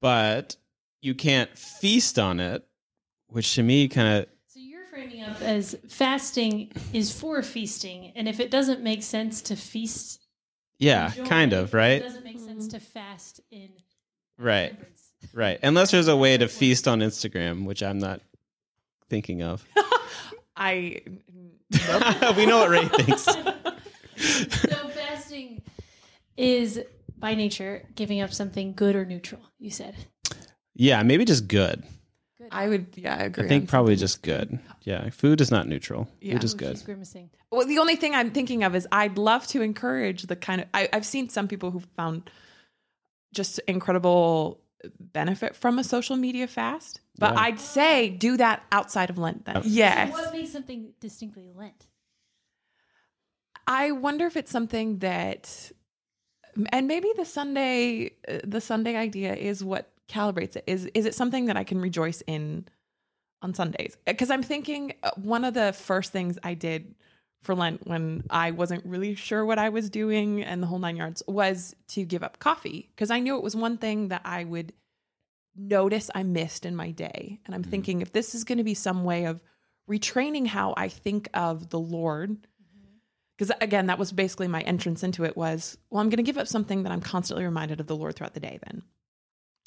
But 0.00 0.54
you 1.00 1.16
can't 1.16 1.58
feast 1.58 2.20
on 2.20 2.38
it 2.38 2.64
which 3.26 3.56
to 3.56 3.64
me 3.64 3.88
kind 3.88 4.18
of 4.18 4.28
So 4.46 4.60
you're 4.60 4.86
framing 4.86 5.24
up 5.24 5.42
as 5.42 5.74
fasting 5.88 6.70
is 6.92 7.10
for 7.10 7.42
feasting, 7.42 8.12
and 8.14 8.28
if 8.28 8.38
it 8.38 8.52
doesn't 8.52 8.80
make 8.80 9.02
sense 9.02 9.42
to 9.42 9.56
feast, 9.56 10.23
yeah, 10.78 11.08
enjoy, 11.08 11.24
kind 11.24 11.52
of 11.52 11.74
right? 11.74 12.02
It 12.02 12.04
doesn't 12.04 12.24
make 12.24 12.40
sense 12.40 12.68
to 12.68 12.76
mm-hmm. 12.76 12.84
fast 12.84 13.40
in 13.50 13.70
right, 14.38 14.70
remembrance. 14.72 15.10
right. 15.32 15.58
Unless 15.62 15.90
there's 15.90 16.08
a 16.08 16.16
way 16.16 16.36
to 16.36 16.48
feast 16.48 16.88
on 16.88 17.00
Instagram, 17.00 17.64
which 17.64 17.82
I'm 17.82 17.98
not 17.98 18.20
thinking 19.08 19.42
of. 19.42 19.64
I 20.56 21.00
we 22.36 22.46
know 22.46 22.58
what 22.58 22.70
Rae 22.70 22.84
thinks. 22.86 23.22
so 24.16 24.88
fasting 24.88 25.62
is 26.36 26.80
by 27.18 27.34
nature 27.34 27.88
giving 27.94 28.20
up 28.20 28.32
something 28.32 28.74
good 28.74 28.96
or 28.96 29.04
neutral. 29.04 29.40
You 29.58 29.70
said. 29.70 29.94
Yeah, 30.74 31.02
maybe 31.02 31.24
just 31.24 31.48
good. 31.48 31.84
Good. 32.54 32.60
I 32.60 32.68
would 32.68 32.86
yeah, 32.94 33.14
I 33.16 33.22
agree. 33.24 33.44
I 33.44 33.48
think 33.48 33.68
probably 33.68 33.96
just 33.96 34.22
good. 34.22 34.58
Yeah, 34.82 35.10
food 35.10 35.40
is 35.40 35.50
not 35.50 35.66
neutral. 35.66 36.08
Yeah. 36.20 36.34
Food 36.34 36.44
is 36.44 36.54
Ooh, 36.54 36.58
good. 36.58 36.76
She's 36.76 36.82
grimacing. 36.82 37.30
Well, 37.50 37.66
the 37.66 37.78
only 37.78 37.96
thing 37.96 38.14
I'm 38.14 38.30
thinking 38.30 38.62
of 38.64 38.74
is 38.74 38.86
I'd 38.92 39.18
love 39.18 39.46
to 39.48 39.62
encourage 39.62 40.22
the 40.24 40.36
kind 40.36 40.60
of 40.62 40.68
I, 40.72 40.88
I've 40.92 41.06
seen 41.06 41.28
some 41.28 41.48
people 41.48 41.70
who 41.70 41.80
found 41.96 42.30
just 43.32 43.58
incredible 43.66 44.60
benefit 45.00 45.56
from 45.56 45.78
a 45.78 45.84
social 45.84 46.16
media 46.16 46.46
fast, 46.46 47.00
but 47.18 47.34
Yeah. 47.34 47.40
I'd 47.40 47.60
say 47.60 48.10
do 48.10 48.36
that 48.36 48.62
outside 48.70 49.10
of 49.10 49.18
Lent. 49.18 49.44
Then, 49.46 49.56
Yeah. 49.56 49.62
yes. 50.06 50.14
So 50.16 50.22
what 50.22 50.32
makes 50.32 50.52
something 50.52 50.92
distinctly 51.00 51.50
Lent? 51.54 51.86
I 53.66 53.92
wonder 53.92 54.26
if 54.26 54.36
it's 54.36 54.50
something 54.50 54.98
that, 54.98 55.72
and 56.70 56.86
maybe 56.86 57.10
the 57.16 57.24
Sunday, 57.24 58.12
uh, 58.28 58.40
the 58.44 58.60
Sunday 58.60 58.94
idea 58.96 59.34
is 59.34 59.64
what 59.64 59.90
calibrates 60.08 60.56
it. 60.56 60.64
Is 60.66 60.86
is 60.94 61.06
it 61.06 61.14
something 61.14 61.46
that 61.46 61.56
I 61.56 61.64
can 61.64 61.80
rejoice 61.80 62.22
in 62.26 62.66
on 63.42 63.54
Sundays? 63.54 63.96
Uh, 64.06 64.12
because 64.12 64.30
I'm 64.30 64.42
thinking 64.42 64.94
uh, 65.02 65.10
one 65.16 65.44
of 65.44 65.54
the 65.54 65.72
first 65.72 66.12
things 66.12 66.38
I 66.42 66.54
did 66.54 66.94
for 67.42 67.54
Lent 67.54 67.86
when 67.86 68.24
I 68.30 68.52
wasn't 68.52 68.84
really 68.86 69.14
sure 69.14 69.44
what 69.44 69.58
I 69.58 69.68
was 69.68 69.90
doing 69.90 70.42
and 70.42 70.62
the 70.62 70.66
whole 70.66 70.78
nine 70.78 70.96
yards 70.96 71.22
was 71.28 71.76
to 71.88 72.04
give 72.04 72.22
up 72.22 72.38
coffee 72.38 72.88
because 72.94 73.10
I 73.10 73.20
knew 73.20 73.36
it 73.36 73.42
was 73.42 73.54
one 73.54 73.76
thing 73.76 74.08
that 74.08 74.22
I 74.24 74.44
would 74.44 74.72
notice 75.54 76.10
I 76.14 76.22
missed 76.22 76.64
in 76.64 76.74
my 76.74 76.90
day. 76.90 77.40
And 77.44 77.54
I'm 77.54 77.62
mm-hmm. 77.62 77.70
thinking 77.70 78.00
if 78.00 78.12
this 78.12 78.34
is 78.34 78.44
going 78.44 78.58
to 78.58 78.64
be 78.64 78.74
some 78.74 79.04
way 79.04 79.26
of 79.26 79.40
retraining 79.88 80.46
how 80.46 80.74
I 80.76 80.88
think 80.88 81.28
of 81.34 81.70
the 81.70 81.78
Lord 81.78 82.30
mm-hmm. 82.30 82.96
because 83.36 83.52
again 83.60 83.86
that 83.86 83.98
was 83.98 84.12
basically 84.12 84.48
my 84.48 84.60
entrance 84.62 85.02
into 85.02 85.24
it 85.24 85.36
was 85.36 85.76
well 85.90 86.00
i'm 86.00 86.08
going 86.08 86.16
to 86.16 86.22
give 86.22 86.38
up 86.38 86.48
something 86.48 86.84
that 86.84 86.92
i'm 86.92 87.02
constantly 87.02 87.44
reminded 87.44 87.80
of 87.80 87.86
the 87.86 87.96
lord 87.96 88.16
throughout 88.16 88.34
the 88.34 88.40
day 88.40 88.58
then 88.64 88.82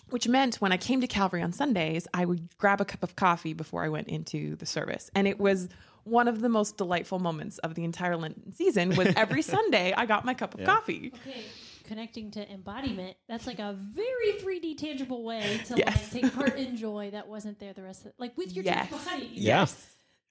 which 0.10 0.28
meant 0.28 0.56
when 0.58 0.72
i 0.72 0.78
came 0.78 1.02
to 1.02 1.08
calvary 1.08 1.42
on 1.42 1.52
sundays 1.52 2.08
i 2.14 2.26
would 2.26 2.56
grab 2.58 2.80
a 2.82 2.86
cup 2.86 3.04
of 3.04 3.16
coffee 3.16 3.54
before 3.54 3.84
i 3.84 3.90
went 3.90 4.08
into 4.08 4.56
the 4.58 4.66
service 4.66 5.10
and 5.16 5.28
it 5.28 5.40
was 5.40 5.68
one 6.04 6.28
of 6.28 6.40
the 6.42 6.48
most 6.50 6.78
delightful 6.78 7.20
moments 7.20 7.58
of 7.60 7.76
the 7.76 7.84
entire 7.84 8.16
lenten 8.16 8.54
season 8.54 8.96
was 8.96 9.08
every 9.16 9.42
sunday 9.42 9.94
i 9.98 10.06
got 10.06 10.24
my 10.26 10.34
cup 10.34 10.54
of 10.54 10.60
Yeah. 10.62 10.66
coffee 10.68 11.12
Okay, 11.28 11.44
connecting 11.84 12.32
to 12.32 12.52
embodiment. 12.52 13.16
That's 13.30 13.48
like 13.48 13.60
a 13.60 13.74
very 13.94 14.34
3D 14.42 14.78
tangible 14.78 15.24
way 15.24 15.62
to 15.68 15.76
Yes. 15.78 16.14
like 16.14 16.24
take 16.24 16.34
part 16.36 16.58
in 16.58 16.76
joy 16.76 17.10
that 17.12 17.28
wasn't 17.30 17.60
there 17.60 17.72
the 17.74 17.84
rest 17.84 18.06
of 18.06 18.12
like 18.18 18.38
with 18.38 18.54
your 18.56 18.66
Yes. 18.66 18.90
church 18.90 19.06
body. 19.06 19.30
Yeah. 19.34 19.66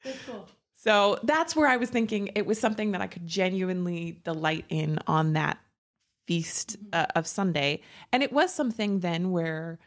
That's 0.04 0.18
cool. 0.26 0.46
so 0.74 1.18
that's 1.24 1.56
where 1.56 1.66
i 1.66 1.76
was 1.78 1.88
thinking 1.90 2.30
it 2.34 2.44
was 2.46 2.60
something 2.60 2.92
that 2.92 3.00
i 3.00 3.06
could 3.06 3.26
genuinely 3.26 4.20
delight 4.24 4.64
in 4.68 4.98
on 5.06 5.32
that 5.32 5.58
feast 6.26 6.76
uh, 6.92 7.06
of 7.14 7.26
sunday 7.26 7.80
and 8.12 8.22
it 8.22 8.32
was 8.32 8.52
something 8.52 9.00
then 9.00 9.30
where 9.30 9.78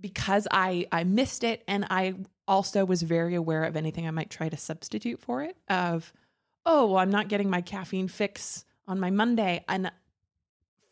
because 0.00 0.48
I 0.50 0.86
I 0.90 1.04
missed 1.04 1.44
it 1.44 1.62
and 1.68 1.86
I 1.90 2.14
also 2.48 2.84
was 2.84 3.02
very 3.02 3.34
aware 3.34 3.64
of 3.64 3.76
anything 3.76 4.06
I 4.06 4.10
might 4.10 4.30
try 4.30 4.48
to 4.48 4.56
substitute 4.56 5.20
for 5.20 5.42
it 5.42 5.56
of 5.68 6.12
oh 6.64 6.86
well 6.86 6.98
I'm 6.98 7.10
not 7.10 7.28
getting 7.28 7.50
my 7.50 7.60
caffeine 7.60 8.08
fix 8.08 8.64
on 8.88 8.98
my 8.98 9.10
Monday 9.10 9.64
and 9.68 9.92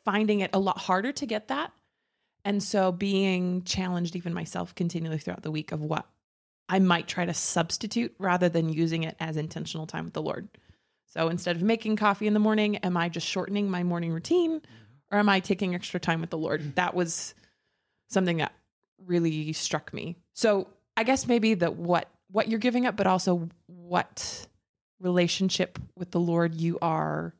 finding 0.04 0.40
it 0.40 0.50
a 0.52 0.58
lot 0.58 0.78
harder 0.78 1.12
to 1.12 1.26
get 1.26 1.48
that 1.48 1.72
and 2.44 2.62
so 2.62 2.92
being 2.92 3.62
challenged 3.62 4.14
even 4.16 4.32
myself 4.32 4.74
continually 4.74 5.18
throughout 5.18 5.42
the 5.42 5.50
week 5.50 5.72
of 5.72 5.82
what 5.82 6.06
I 6.68 6.78
might 6.78 7.08
try 7.08 7.24
to 7.24 7.34
substitute 7.34 8.14
rather 8.18 8.48
than 8.48 8.68
using 8.68 9.04
it 9.04 9.16
as 9.18 9.36
intentional 9.36 9.86
time 9.86 10.04
with 10.04 10.12
the 10.12 10.22
Lord. 10.22 10.48
So 11.08 11.28
instead 11.28 11.56
of 11.56 11.62
making 11.62 11.96
coffee 11.96 12.26
in 12.26 12.34
the 12.34 12.40
morning, 12.40 12.76
am 12.78 12.96
I 12.96 13.08
just 13.08 13.26
shortening 13.26 13.70
my 13.70 13.82
morning 13.82 14.12
routine 14.12 14.60
or 15.10 15.18
am 15.18 15.28
I 15.28 15.40
taking 15.40 15.74
extra 15.74 15.98
time 15.98 16.20
with 16.20 16.30
the 16.30 16.38
Lord? 16.38 16.76
That 16.76 16.94
was 16.94 17.34
something 18.08 18.36
that 18.38 18.52
really 19.04 19.52
struck 19.52 19.92
me. 19.92 20.16
So 20.34 20.68
I 20.96 21.04
guess 21.04 21.26
maybe 21.26 21.54
that 21.54 21.76
what 21.76 22.08
what 22.30 22.48
you're 22.48 22.58
giving 22.58 22.84
up, 22.84 22.94
but 22.96 23.06
also 23.06 23.48
what 23.66 24.46
relationship 25.00 25.78
with 25.96 26.10
the 26.10 26.20
Lord 26.20 26.54
you 26.54 26.78
are 26.82 27.34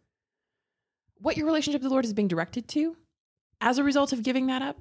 what 1.20 1.36
your 1.36 1.46
relationship 1.46 1.82
with 1.82 1.88
the 1.88 1.92
Lord 1.92 2.04
is 2.04 2.12
being 2.12 2.28
directed 2.28 2.68
to 2.68 2.96
as 3.60 3.78
a 3.78 3.82
result 3.84 4.12
of 4.12 4.22
giving 4.22 4.46
that 4.46 4.62
up. 4.62 4.78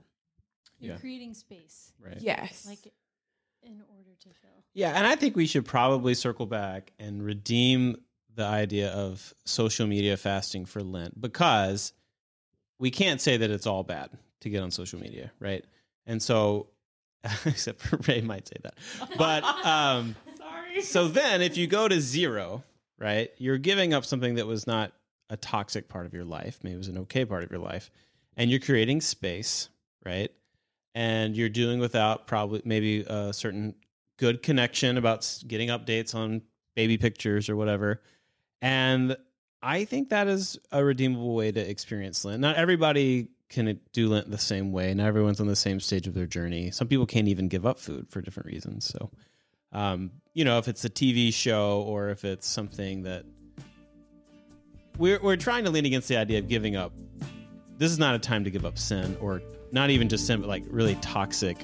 You're 0.80 0.94
Yeah. 0.94 1.00
creating 1.00 1.34
space, 1.34 1.92
Right. 2.00 2.22
Yes. 2.22 2.66
like 2.68 2.94
in 3.64 3.82
order 3.90 4.12
to 4.20 4.30
fill. 4.40 4.64
Yeah, 4.76 4.92
and 4.96 5.08
I 5.08 5.16
think 5.16 5.36
we 5.36 5.48
should 5.48 5.66
probably 5.66 6.14
circle 6.14 6.46
back 6.46 6.94
and 7.00 7.24
redeem 7.24 7.98
the 8.38 8.46
idea 8.46 8.90
of 8.92 9.34
social 9.46 9.88
media 9.88 10.16
fasting 10.16 10.66
for 10.66 10.82
Lent 10.82 11.20
because 11.20 11.92
we 12.80 12.92
can't 12.92 13.20
say 13.20 13.36
that 13.36 13.50
it's 13.50 13.66
all 13.66 13.84
bad 13.84 14.12
to 14.42 14.50
get 14.50 14.62
on 14.62 14.70
social 14.72 15.00
media, 15.00 15.32
right? 15.40 15.66
And 16.06 16.22
so, 16.22 16.68
except 17.46 17.82
for 17.82 17.98
Rae 18.08 18.22
might 18.22 18.48
say 18.48 18.56
that, 18.62 18.76
but 19.18 19.44
um, 19.44 20.16
Sorry. 20.38 20.82
so 20.82 21.08
then 21.08 21.42
if 21.42 21.58
you 21.58 21.66
go 21.66 21.88
to 21.88 22.00
zero, 22.00 22.64
right, 23.00 23.32
you're 23.40 23.58
giving 23.58 23.94
up 23.94 24.06
something 24.06 24.36
that 24.36 24.46
was 24.46 24.68
not 24.68 24.94
a 25.32 25.36
toxic 25.36 25.90
part 25.90 26.06
of 26.06 26.14
your 26.14 26.24
life, 26.24 26.60
maybe 26.64 26.76
it 26.76 26.78
was 26.78 26.88
an 26.88 27.00
okay 27.00 27.26
part 27.26 27.44
of 27.44 27.52
your 27.52 27.60
life, 27.60 27.90
and 28.38 28.52
you're 28.52 28.60
creating 28.60 29.02
space, 29.02 29.70
right? 30.06 30.32
And 30.94 31.36
you're 31.36 31.50
doing 31.50 31.80
without 31.80 32.28
probably 32.28 32.62
maybe 32.64 33.02
a 33.02 33.34
certain 33.34 33.74
good 34.18 34.44
connection 34.44 34.98
about 34.98 35.44
getting 35.48 35.70
updates 35.70 36.14
on 36.14 36.44
baby 36.76 36.98
pictures 36.98 37.50
or 37.50 37.56
whatever. 37.56 38.02
And 38.62 39.18
I 39.62 39.86
think 39.86 40.10
that 40.10 40.28
is 40.28 40.58
a 40.72 40.84
redeemable 40.84 41.34
way 41.34 41.52
to 41.52 41.60
experience 41.60 42.24
Lent. 42.24 42.40
Not 42.40 42.56
everybody 42.56 43.30
can 43.50 43.80
do 43.94 44.10
Lent 44.10 44.30
the 44.30 44.38
same 44.38 44.72
way. 44.72 44.94
Not 44.94 45.08
everyone's 45.08 45.40
on 45.40 45.48
the 45.48 45.56
same 45.56 45.80
stage 45.80 46.08
of 46.08 46.14
their 46.14 46.26
journey. 46.26 46.72
Some 46.72 46.88
people 46.88 47.06
can't 47.06 47.28
even 47.28 47.48
give 47.48 47.66
up 47.66 47.80
food 47.80 48.08
for 48.10 48.22
different 48.22 48.48
reasons. 48.48 48.86
So, 48.86 49.10
um, 49.72 50.12
you 50.34 50.46
know, 50.46 50.58
if 50.58 50.68
it's 50.68 50.84
a 50.86 50.90
TV 50.90 51.34
show 51.34 51.82
or 51.82 52.10
if 52.10 52.26
it's 52.26 52.48
something 52.48 53.04
that 53.04 53.26
we're, 54.98 55.20
we're 55.22 55.38
trying 55.38 55.64
to 55.66 55.72
lean 55.72 55.86
against 55.86 56.08
the 56.08 56.18
idea 56.18 56.40
of 56.40 56.48
giving 56.48 56.76
up. 56.76 56.94
This 57.78 57.92
is 57.92 58.00
not 58.00 58.16
a 58.16 58.20
time 58.20 58.44
to 58.44 58.52
give 58.52 58.66
up 58.66 58.78
sin 58.78 59.16
or 59.22 59.42
not 59.72 59.90
even 59.90 60.10
just 60.10 60.26
sin, 60.26 60.42
but 60.42 60.48
like 60.48 60.64
really 60.68 60.96
toxic, 60.96 61.58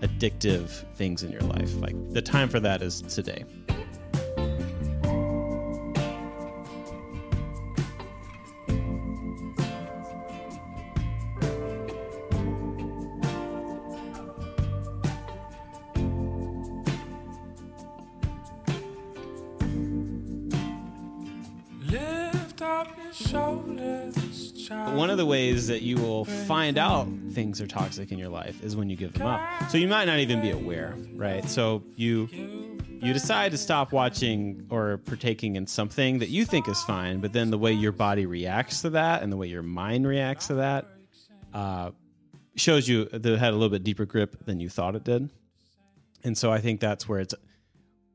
addictive 0.00 0.68
things 0.94 1.22
in 1.22 1.30
your 1.30 1.42
life. 1.42 1.74
Like 1.76 1.94
the 2.12 2.22
time 2.22 2.48
for 2.48 2.60
that 2.60 2.80
is 2.80 3.02
today. 3.02 3.44
Find 26.70 26.78
out 26.78 27.08
things 27.32 27.60
are 27.60 27.66
toxic 27.66 28.12
in 28.12 28.18
your 28.18 28.28
life 28.28 28.62
is 28.62 28.76
when 28.76 28.88
you 28.88 28.94
give 28.94 29.12
them 29.14 29.26
up. 29.26 29.40
So 29.70 29.76
you 29.76 29.88
might 29.88 30.04
not 30.04 30.20
even 30.20 30.40
be 30.40 30.50
aware, 30.50 30.94
right? 31.16 31.44
So 31.48 31.82
you 31.96 32.28
you 33.02 33.12
decide 33.12 33.50
to 33.50 33.58
stop 33.58 33.90
watching 33.90 34.68
or 34.70 34.98
partaking 34.98 35.56
in 35.56 35.66
something 35.66 36.20
that 36.20 36.28
you 36.28 36.44
think 36.44 36.68
is 36.68 36.80
fine, 36.84 37.20
but 37.20 37.32
then 37.32 37.50
the 37.50 37.58
way 37.58 37.72
your 37.72 37.90
body 37.90 38.24
reacts 38.24 38.82
to 38.82 38.90
that 38.90 39.24
and 39.24 39.32
the 39.32 39.36
way 39.36 39.48
your 39.48 39.64
mind 39.64 40.06
reacts 40.06 40.46
to 40.46 40.54
that 40.54 40.86
uh, 41.52 41.90
shows 42.54 42.86
you 42.86 43.06
that 43.06 43.26
it 43.26 43.38
had 43.40 43.52
a 43.52 43.56
little 43.56 43.70
bit 43.70 43.82
deeper 43.82 44.04
grip 44.04 44.44
than 44.44 44.60
you 44.60 44.68
thought 44.68 44.94
it 44.94 45.02
did. 45.02 45.28
And 46.22 46.38
so 46.38 46.52
I 46.52 46.60
think 46.60 46.78
that's 46.78 47.08
where 47.08 47.18
it's 47.18 47.34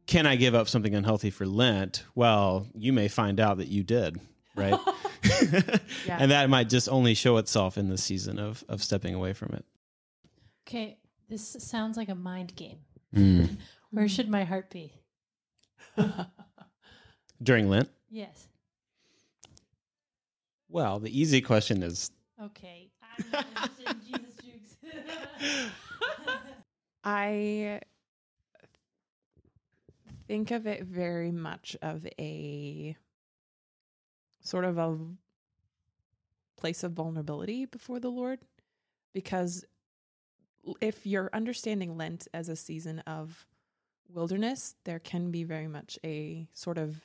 can 0.07 0.25
I 0.25 0.37
give 0.37 0.55
up 0.55 0.69
something 0.69 0.95
unhealthy 0.95 1.29
for 1.29 1.45
Lent? 1.45 2.05
Well, 2.15 2.67
you 2.73 2.93
may 2.93 3.09
find 3.09 3.41
out 3.41 3.57
that 3.57 3.67
you 3.67 3.83
did, 3.83 4.17
right? 4.55 4.79
Yeah. 6.05 6.17
And 6.19 6.31
that 6.31 6.49
might 6.49 6.69
just 6.69 6.87
only 6.89 7.13
show 7.15 7.37
itself 7.37 7.77
in 7.77 7.89
the 7.89 7.97
season 7.97 8.37
of 8.39 8.63
of 8.69 8.83
stepping 8.83 9.15
away 9.15 9.33
from 9.33 9.53
it. 9.53 9.65
Okay, 10.67 10.97
this 11.29 11.55
sounds 11.59 11.97
like 11.97 12.09
a 12.09 12.15
mind 12.15 12.55
game. 12.55 12.79
Mm. 13.15 13.57
Where 13.91 14.07
should 14.07 14.29
my 14.29 14.43
heart 14.43 14.69
be? 14.69 14.93
During 17.43 17.69
Lent? 17.69 17.89
Yes. 18.09 18.47
Well, 20.69 20.99
the 20.99 21.17
easy 21.17 21.41
question 21.41 21.81
is 21.83 22.11
Okay. 22.43 22.91
I'm 23.01 23.31
not 23.31 23.45
interested 23.47 23.89
in 23.89 24.01
Jesus 24.01 24.35
jukes. 24.43 25.71
I 27.03 27.79
think 30.27 30.51
of 30.51 30.67
it 30.67 30.83
very 30.83 31.31
much 31.31 31.77
of 31.81 32.05
a 32.19 32.95
sort 34.45 34.65
of 34.65 34.77
a 34.77 34.97
place 36.57 36.83
of 36.83 36.93
vulnerability 36.93 37.65
before 37.65 37.99
the 37.99 38.09
Lord 38.09 38.39
because 39.13 39.65
if 40.81 41.05
you're 41.05 41.29
understanding 41.33 41.97
Lent 41.97 42.27
as 42.33 42.49
a 42.49 42.55
season 42.55 42.99
of 42.99 43.45
wilderness, 44.09 44.75
there 44.83 44.99
can 44.99 45.31
be 45.31 45.43
very 45.43 45.67
much 45.67 45.97
a 46.03 46.47
sort 46.53 46.77
of 46.77 46.95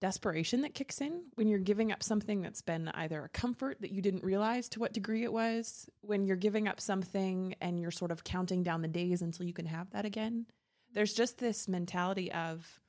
desperation 0.00 0.62
that 0.62 0.74
kicks 0.74 1.00
in 1.00 1.24
when 1.34 1.46
you're 1.46 1.58
giving 1.58 1.92
up 1.92 2.02
something 2.02 2.40
that's 2.40 2.62
been 2.62 2.88
either 2.94 3.22
a 3.24 3.28
comfort 3.28 3.78
that 3.80 3.92
you 3.92 4.00
didn't 4.00 4.24
realize 4.24 4.68
to 4.70 4.80
what 4.80 4.94
degree 4.94 5.24
it 5.24 5.32
was, 5.32 5.88
when 6.00 6.24
you're 6.24 6.36
giving 6.36 6.66
up 6.66 6.80
something 6.80 7.54
and 7.60 7.78
you're 7.78 7.90
sort 7.90 8.10
of 8.10 8.24
counting 8.24 8.62
down 8.62 8.80
the 8.80 8.88
days 8.88 9.20
until 9.20 9.44
you 9.44 9.52
can 9.52 9.66
have 9.66 9.90
that 9.90 10.06
again. 10.06 10.46
There's 10.94 11.12
just 11.12 11.38
this 11.38 11.68
mentality 11.68 12.32
of 12.32 12.80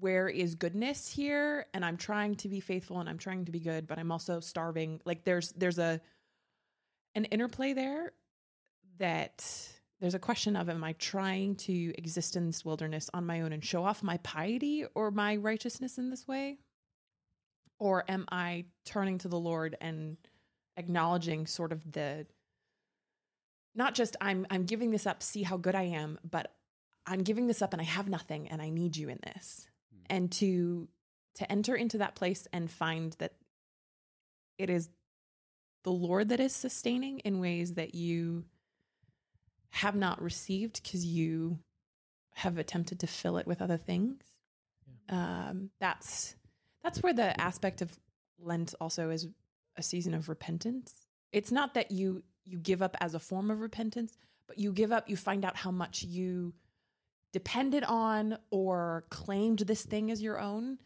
where 0.00 0.28
is 0.28 0.54
goodness 0.54 1.10
here 1.10 1.66
and 1.74 1.84
I'm 1.84 1.96
trying 1.96 2.34
to 2.36 2.48
be 2.48 2.60
faithful 2.60 3.00
and 3.00 3.08
I'm 3.08 3.18
trying 3.18 3.44
to 3.44 3.52
be 3.52 3.60
good, 3.60 3.86
but 3.86 3.98
I'm 3.98 4.10
also 4.10 4.40
starving. 4.40 5.00
Like 5.04 5.24
there's 5.24 5.52
there's 5.52 5.78
a 5.78 6.00
an 7.14 7.24
interplay 7.26 7.72
there 7.72 8.12
that 8.98 9.44
there's 10.00 10.14
a 10.14 10.18
question 10.18 10.56
of 10.56 10.68
am 10.68 10.82
I 10.82 10.94
trying 10.94 11.56
to 11.56 11.92
exist 11.98 12.36
in 12.36 12.46
this 12.46 12.64
wilderness 12.64 13.10
on 13.12 13.26
my 13.26 13.42
own 13.42 13.52
and 13.52 13.64
show 13.64 13.84
off 13.84 14.02
my 14.02 14.16
piety 14.18 14.84
or 14.94 15.10
my 15.10 15.36
righteousness 15.36 15.98
in 15.98 16.10
this 16.10 16.26
way? 16.26 16.58
Or 17.78 18.04
am 18.08 18.26
I 18.30 18.66
turning 18.84 19.18
to 19.18 19.28
the 19.28 19.38
Lord 19.38 19.76
and 19.80 20.16
acknowledging 20.76 21.46
sort 21.46 21.72
of 21.72 21.92
the 21.92 22.26
not 23.74 23.94
just 23.94 24.16
I'm 24.20 24.46
I'm 24.50 24.64
giving 24.64 24.90
this 24.90 25.06
up, 25.06 25.22
see 25.22 25.42
how 25.42 25.56
good 25.56 25.74
I 25.74 25.82
am, 25.82 26.18
but 26.28 26.52
I'm 27.06 27.22
giving 27.22 27.46
this 27.46 27.62
up 27.62 27.72
and 27.72 27.80
I 27.80 27.84
have 27.84 28.08
nothing 28.08 28.48
and 28.48 28.60
I 28.60 28.70
need 28.70 28.96
you 28.96 29.08
in 29.08 29.18
this. 29.22 29.66
Mm. 29.94 29.98
And 30.10 30.32
to 30.32 30.88
to 31.36 31.50
enter 31.50 31.74
into 31.74 31.98
that 31.98 32.14
place 32.14 32.46
and 32.52 32.70
find 32.70 33.14
that 33.18 33.32
it 34.58 34.68
is 34.68 34.90
the 35.84 35.92
Lord 35.92 36.28
that 36.28 36.40
is 36.40 36.54
sustaining 36.54 37.20
in 37.20 37.40
ways 37.40 37.74
that 37.74 37.94
you 37.94 38.44
have 39.70 39.94
not 39.94 40.20
received 40.20 40.82
because 40.82 41.06
you 41.06 41.58
have 42.34 42.58
attempted 42.58 43.00
to 43.00 43.06
fill 43.06 43.38
it 43.38 43.46
with 43.46 43.62
other 43.62 43.76
things. 43.76 44.22
Um, 45.08 45.70
that's 45.80 46.34
that's 46.82 47.02
where 47.02 47.12
the 47.14 47.38
aspect 47.40 47.82
of 47.82 47.98
Lent 48.38 48.74
also 48.80 49.10
is 49.10 49.28
a 49.76 49.82
season 49.82 50.14
of 50.14 50.28
repentance. 50.28 50.92
It's 51.32 51.52
not 51.52 51.74
that 51.74 51.90
you 51.90 52.22
you 52.44 52.58
give 52.58 52.82
up 52.82 52.96
as 53.00 53.14
a 53.14 53.18
form 53.18 53.50
of 53.50 53.60
repentance, 53.60 54.16
but 54.46 54.58
you 54.58 54.72
give 54.72 54.92
up. 54.92 55.08
You 55.08 55.16
find 55.16 55.44
out 55.44 55.56
how 55.56 55.70
much 55.70 56.02
you 56.02 56.54
depended 57.32 57.84
on 57.84 58.38
or 58.50 59.04
claimed 59.10 59.60
this 59.60 59.82
thing 59.82 60.10
as 60.10 60.22
your 60.22 60.38
own, 60.38 60.78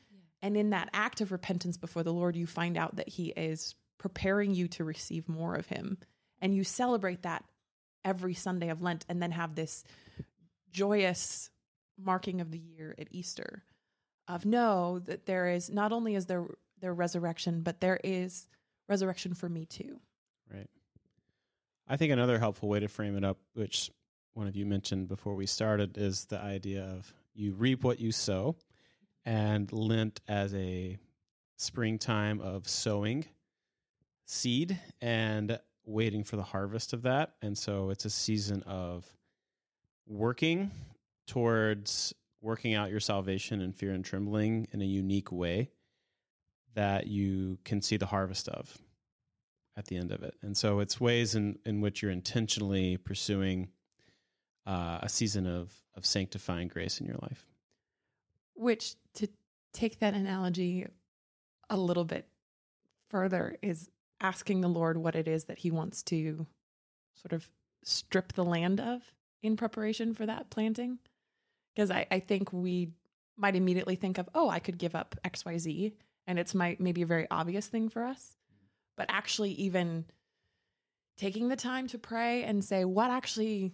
and 0.42 0.56
in 0.56 0.70
that 0.70 0.90
act 0.92 1.20
of 1.20 1.32
repentance 1.32 1.76
before 1.76 2.02
the 2.02 2.12
Lord, 2.12 2.36
you 2.36 2.46
find 2.46 2.76
out 2.76 2.96
that 2.96 3.08
He 3.08 3.28
is 3.28 3.74
preparing 3.98 4.54
you 4.54 4.68
to 4.68 4.84
receive 4.84 5.28
more 5.28 5.54
of 5.54 5.66
Him, 5.66 5.98
and 6.40 6.54
you 6.54 6.64
celebrate 6.64 7.22
that 7.22 7.44
every 8.04 8.34
Sunday 8.34 8.68
of 8.68 8.82
Lent 8.82 9.06
and 9.08 9.22
then 9.22 9.30
have 9.30 9.54
this 9.54 9.84
joyous 10.70 11.50
marking 11.98 12.40
of 12.40 12.50
the 12.50 12.58
year 12.58 12.94
at 12.98 13.08
Easter 13.10 13.62
of 14.26 14.44
know 14.44 14.98
that 15.00 15.26
there 15.26 15.48
is 15.48 15.70
not 15.70 15.92
only 15.92 16.14
is 16.14 16.26
there 16.26 16.44
there 16.80 16.92
resurrection, 16.92 17.62
but 17.62 17.80
there 17.80 17.98
is 18.04 18.46
resurrection 18.88 19.34
for 19.34 19.48
me 19.48 19.64
too. 19.64 20.00
Right. 20.52 20.69
I 21.88 21.97
think 21.97 22.12
another 22.12 22.38
helpful 22.38 22.69
way 22.69 22.80
to 22.80 22.88
frame 22.88 23.16
it 23.16 23.25
up, 23.25 23.38
which 23.54 23.90
one 24.34 24.49
of 24.49 24.56
you 24.56 24.66
mentioned 24.66 25.08
before 25.08 25.34
we 25.34 25.47
started, 25.47 25.97
is 25.97 26.26
the 26.26 26.40
idea 26.40 26.82
of 26.84 27.12
you 27.34 27.54
reap 27.54 27.84
what 27.84 28.00
you 28.00 28.12
sow, 28.12 28.56
and 29.25 29.73
Lent 29.73 30.20
as 30.28 30.54
a 30.54 30.99
springtime 31.56 32.40
of 32.40 32.68
sowing 32.68 33.25
seed 34.26 34.78
and 35.00 35.58
waiting 35.86 36.25
for 36.25 36.36
the 36.36 36.42
harvest 36.42 36.92
of 36.92 37.02
that. 37.02 37.34
And 37.42 37.56
so 37.56 37.90
it's 37.90 38.04
a 38.04 38.10
season 38.10 38.62
of 38.64 39.06
working 40.06 40.70
towards 41.26 42.12
working 42.40 42.75
out 42.75 42.90
your 42.90 43.00
salvation 43.00 43.62
in 43.62 43.73
fear 43.73 43.92
and 43.92 44.04
trembling 44.04 44.68
in 44.73 44.82
a 44.82 44.84
unique 44.84 45.32
way 45.32 45.70
that 46.75 47.06
you 47.06 47.58
can 47.64 47.80
see 47.80 47.97
the 47.97 48.06
harvest 48.06 48.49
of 48.49 48.76
at 49.76 49.86
the 49.86 49.97
end 49.97 50.12
of 50.12 50.23
it. 50.23 50.34
And 50.42 50.56
so 50.56 50.80
it's 50.80 51.00
ways 51.00 51.34
in, 51.34 51.58
in 51.64 51.80
which 51.80 52.02
you're 52.02 52.10
intentionally 52.10 52.97
pursuing 52.99 53.68
uh, 54.66 54.98
a 55.02 55.08
season 55.08 55.46
of, 55.46 55.72
of 55.96 56.06
sanctifying 56.06 56.68
grace 56.68 57.00
in 57.00 57.06
your 57.06 57.18
life. 57.22 57.46
Which 58.54 58.94
to 59.14 59.28
take 59.72 59.98
that 59.98 60.14
analogy 60.14 60.86
a 61.68 61.76
little 61.76 62.04
bit 62.04 62.28
further 63.10 63.56
is 63.62 63.88
asking 64.20 64.60
the 64.60 64.68
Lord 64.68 64.96
what 64.96 65.16
it 65.16 65.28
is 65.28 65.44
that 65.44 65.58
He 65.58 65.70
wants 65.70 66.02
to 66.04 66.46
sort 67.14 67.32
of 67.32 67.48
strip 67.84 68.32
the 68.32 68.44
land 68.44 68.80
of 68.80 69.02
in 69.42 69.56
preparation 69.56 70.14
for 70.14 70.26
that 70.26 70.50
planting. 70.50 70.98
Because 71.74 71.90
I, 71.90 72.06
I 72.10 72.20
think 72.20 72.52
we 72.52 72.90
might 73.36 73.56
immediately 73.56 73.96
think 73.96 74.18
of, 74.18 74.28
oh, 74.34 74.48
I 74.48 74.60
could 74.60 74.78
give 74.78 74.94
up 74.94 75.16
XYZ. 75.24 75.92
And 76.26 76.38
it's 76.38 76.54
my 76.54 76.76
maybe 76.78 77.02
a 77.02 77.06
very 77.06 77.26
obvious 77.30 77.66
thing 77.66 77.88
for 77.88 78.04
us. 78.04 78.36
But 78.96 79.06
actually, 79.08 79.50
even 79.52 80.06
taking 81.18 81.48
the 81.48 81.56
time 81.56 81.88
to 81.88 81.98
pray 81.98 82.44
and 82.44 82.64
say, 82.64 82.84
what 82.84 83.10
actually, 83.10 83.72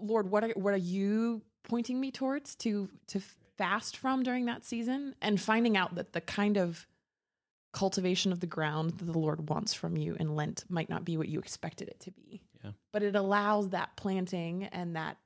Lord, 0.00 0.30
what 0.30 0.44
are, 0.44 0.50
what 0.50 0.74
are 0.74 0.78
you 0.78 1.42
pointing 1.64 2.00
me 2.00 2.10
towards 2.10 2.54
to 2.56 2.88
to 3.08 3.20
fast 3.56 3.96
from 3.96 4.22
during 4.22 4.46
that 4.46 4.64
season 4.64 5.14
and 5.22 5.40
finding 5.40 5.76
out 5.76 5.94
that 5.94 6.12
the 6.12 6.20
kind 6.20 6.56
of 6.56 6.86
cultivation 7.72 8.32
of 8.32 8.40
the 8.40 8.46
ground 8.46 8.90
that 8.98 9.04
the 9.04 9.18
Lord 9.18 9.48
wants 9.48 9.72
from 9.72 9.96
you 9.96 10.16
in 10.18 10.34
Lent 10.34 10.64
might 10.68 10.90
not 10.90 11.04
be 11.04 11.16
what 11.16 11.28
you 11.28 11.38
expected 11.38 11.88
it 11.88 12.00
to 12.00 12.10
be. 12.10 12.42
Yeah. 12.62 12.72
But 12.92 13.02
it 13.02 13.16
allows 13.16 13.70
that 13.70 13.96
planting 13.96 14.64
and 14.64 14.96
that 14.96 15.16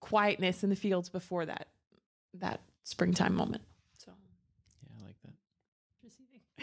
quietness 0.00 0.62
in 0.62 0.70
the 0.70 0.76
fields 0.76 1.08
before 1.08 1.46
that 1.46 1.68
that 2.34 2.60
springtime 2.84 3.34
moment. 3.34 3.62
So 3.98 4.12
Yeah, 4.82 5.02
I 5.02 5.06
like 5.06 5.16
that. 5.24 5.32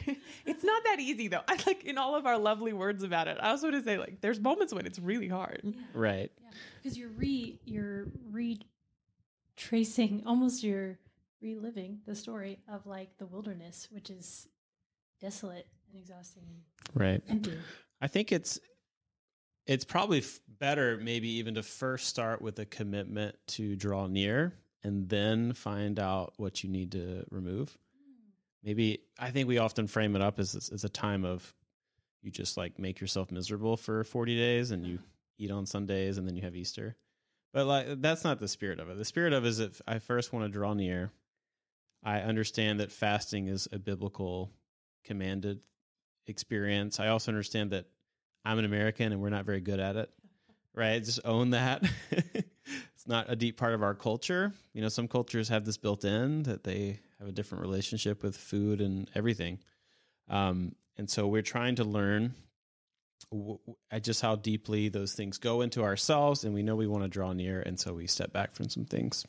it's 0.46 0.64
not 0.64 0.84
that 0.86 1.00
easy 1.00 1.28
though. 1.28 1.42
I 1.48 1.58
like 1.68 1.84
in 1.86 1.98
all 1.98 2.16
of 2.16 2.26
our 2.26 2.38
lovely 2.38 2.74
words 2.74 3.04
about 3.04 3.28
it. 3.28 3.38
I 3.42 3.50
also 3.50 3.70
want 3.72 3.84
to 3.84 3.90
say 3.90 3.98
like 3.98 4.22
there's 4.22 4.40
moments 4.40 4.74
when 4.74 4.86
it's 4.86 5.00
really 5.00 5.28
hard. 5.28 5.74
Right. 5.94 6.32
because 6.82 6.98
you're 6.98 7.10
re 7.10 7.60
you're 7.66 8.08
retracing 9.58 10.24
almost 10.26 10.64
you're 10.64 10.98
reliving 11.42 12.00
the 12.06 12.16
story 12.16 12.60
of 12.72 12.86
like 12.86 13.18
the 13.18 13.26
wilderness 13.26 13.88
which 13.92 14.10
is 14.10 14.48
desolate 15.22 15.66
and 15.92 16.02
exhausting 16.02 16.44
and 16.48 16.62
Right. 17.02 17.22
empty 17.30 17.58
I 18.02 18.08
think 18.08 18.32
it's 18.32 18.60
it's 19.66 19.86
probably 19.86 20.20
f- 20.20 20.40
better 20.60 20.98
maybe 20.98 21.30
even 21.38 21.56
to 21.56 21.64
first 21.64 22.08
start 22.08 22.42
with 22.42 22.58
a 22.60 22.66
commitment 22.66 23.36
to 23.48 23.76
draw 23.76 24.08
near 24.08 24.54
and 24.84 25.08
then 25.10 25.54
find 25.54 26.00
out 26.00 26.34
what 26.38 26.64
you 26.64 26.70
need 26.70 26.94
to 26.94 27.26
remove. 27.30 27.78
Maybe 28.64 29.02
I 29.18 29.32
think 29.32 29.48
we 29.48 29.58
often 29.58 29.88
frame 29.88 30.16
it 30.16 30.22
up 30.22 30.40
as 30.40 30.70
as 30.72 30.84
a 30.84 30.90
time 30.90 31.26
of 31.26 31.54
you 32.22 32.32
just 32.32 32.58
like 32.58 32.78
make 32.80 33.00
yourself 33.00 33.32
miserable 33.32 33.78
for 33.78 34.04
40 34.04 34.36
days 34.36 34.72
and 34.72 34.86
you 34.86 35.00
eat 35.38 35.52
on 35.52 35.66
Sundays 35.66 36.18
and 36.18 36.28
then 36.28 36.36
you 36.36 36.42
have 36.42 36.56
Easter. 36.56 36.96
But 37.54 37.66
like 37.66 38.02
that's 38.02 38.24
not 38.24 38.40
the 38.40 38.48
spirit 38.48 38.80
of 38.80 38.90
it. 38.90 38.98
The 38.98 39.06
spirit 39.06 39.34
of 39.34 39.46
it 39.46 39.48
is 39.48 39.60
if 39.60 39.82
I 39.88 40.00
first 40.00 40.34
want 40.34 40.46
to 40.46 40.52
draw 40.52 40.74
near, 40.74 41.12
I 42.04 42.20
understand 42.20 42.80
that 42.80 42.92
fasting 42.92 43.48
is 43.48 43.68
a 43.72 43.80
biblical 43.80 44.52
commanded 45.06 45.62
experience. 46.28 47.00
I 47.00 47.08
also 47.08 47.32
understand 47.32 47.72
that 47.72 47.86
I'm 48.46 48.60
an 48.60 48.66
American 48.66 49.12
and 49.12 49.22
we're 49.22 49.30
not 49.30 49.46
very 49.46 49.62
good 49.62 49.80
at 49.80 49.96
it. 49.96 50.10
Right? 50.72 51.04
Just 51.04 51.20
own 51.26 51.50
that. 51.50 51.84
not 53.10 53.26
a 53.30 53.36
deep 53.36 53.58
part 53.58 53.74
of 53.74 53.84
our 53.84 53.96
culture. 53.96 54.54
You 54.74 54.82
know, 54.82 54.90
some 54.90 55.08
cultures 55.08 55.50
have 55.50 55.66
this 55.66 55.78
built 55.78 56.06
in 56.06 56.44
that 56.44 56.64
they 56.64 57.00
have 57.20 57.28
a 57.28 57.32
different 57.32 57.64
relationship 57.64 58.24
with 58.24 58.38
food 58.38 58.80
and 58.80 59.10
everything. 59.16 59.60
Um, 60.30 60.74
and 60.98 61.10
so 61.10 61.28
we're 61.28 61.42
trying 61.42 61.76
to 61.76 61.84
learn 61.84 62.36
w- 63.32 63.60
just 64.02 64.22
how 64.22 64.36
deeply 64.36 64.90
those 64.90 65.14
things 65.14 65.38
go 65.38 65.62
into 65.62 65.84
ourselves 65.84 66.44
and 66.44 66.54
we 66.54 66.64
know 66.64 66.76
we 66.76 66.88
want 66.88 67.04
to 67.04 67.10
draw 67.10 67.34
near 67.34 67.62
and 67.62 67.80
so 67.80 67.94
we 67.94 68.08
step 68.08 68.32
back 68.32 68.54
from 68.54 68.70
some 68.70 68.86
things 68.86 69.26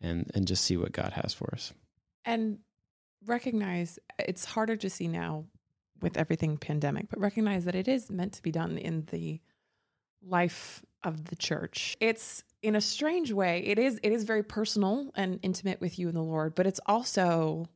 and 0.00 0.30
and 0.34 0.46
just 0.46 0.64
see 0.64 0.76
what 0.76 0.92
God 0.92 1.12
has 1.12 1.34
for 1.34 1.50
us. 1.52 1.72
and 2.24 2.58
recognize 3.26 3.98
it's 4.18 4.44
harder 4.44 4.76
to 4.76 4.88
see 4.88 5.08
now 5.08 5.44
with 6.00 6.16
everything 6.16 6.56
pandemic, 6.56 7.08
but 7.10 7.18
recognize 7.18 7.64
that 7.64 7.74
it 7.74 7.88
is 7.88 8.08
meant 8.10 8.34
to 8.34 8.42
be 8.42 8.52
done 8.52 8.78
in 8.78 9.04
the 9.10 9.40
life 10.22 10.84
of 11.04 11.26
the 11.26 11.36
church. 11.36 11.96
It's 12.00 12.42
in 12.62 12.74
a 12.76 12.80
strange 12.80 13.32
way, 13.32 13.64
it 13.66 13.78
is 13.78 14.00
it 14.02 14.12
is 14.12 14.24
very 14.24 14.42
personal 14.42 15.10
and 15.14 15.38
intimate 15.42 15.80
with 15.80 15.98
you 15.98 16.08
and 16.08 16.16
the 16.16 16.22
Lord, 16.22 16.54
but 16.54 16.66
it's 16.66 16.80
also 16.86 17.68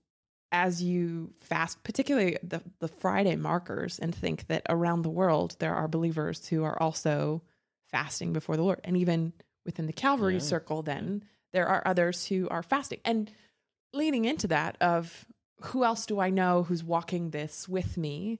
as 0.50 0.82
you 0.82 1.32
fast, 1.40 1.82
particularly 1.82 2.36
the, 2.42 2.60
the 2.78 2.88
Friday 2.88 3.36
markers, 3.36 3.98
and 3.98 4.14
think 4.14 4.46
that 4.48 4.62
around 4.68 5.00
the 5.02 5.10
world 5.10 5.56
there 5.60 5.74
are 5.74 5.88
believers 5.88 6.46
who 6.46 6.62
are 6.62 6.80
also 6.80 7.42
fasting 7.90 8.32
before 8.34 8.56
the 8.56 8.62
Lord. 8.62 8.80
And 8.84 8.96
even 8.98 9.32
within 9.64 9.86
the 9.86 9.94
Calvary 9.94 10.34
Yeah. 10.34 10.40
circle, 10.40 10.82
then 10.82 11.24
there 11.52 11.66
are 11.68 11.82
others 11.86 12.26
who 12.26 12.48
are 12.50 12.62
fasting. 12.62 13.00
And 13.04 13.30
leaning 13.94 14.26
into 14.26 14.48
that 14.48 14.76
of 14.80 15.24
who 15.62 15.84
else 15.84 16.04
do 16.06 16.20
I 16.20 16.28
know 16.30 16.64
who's 16.64 16.84
walking 16.84 17.30
this 17.30 17.66
with 17.68 17.96
me? 17.96 18.38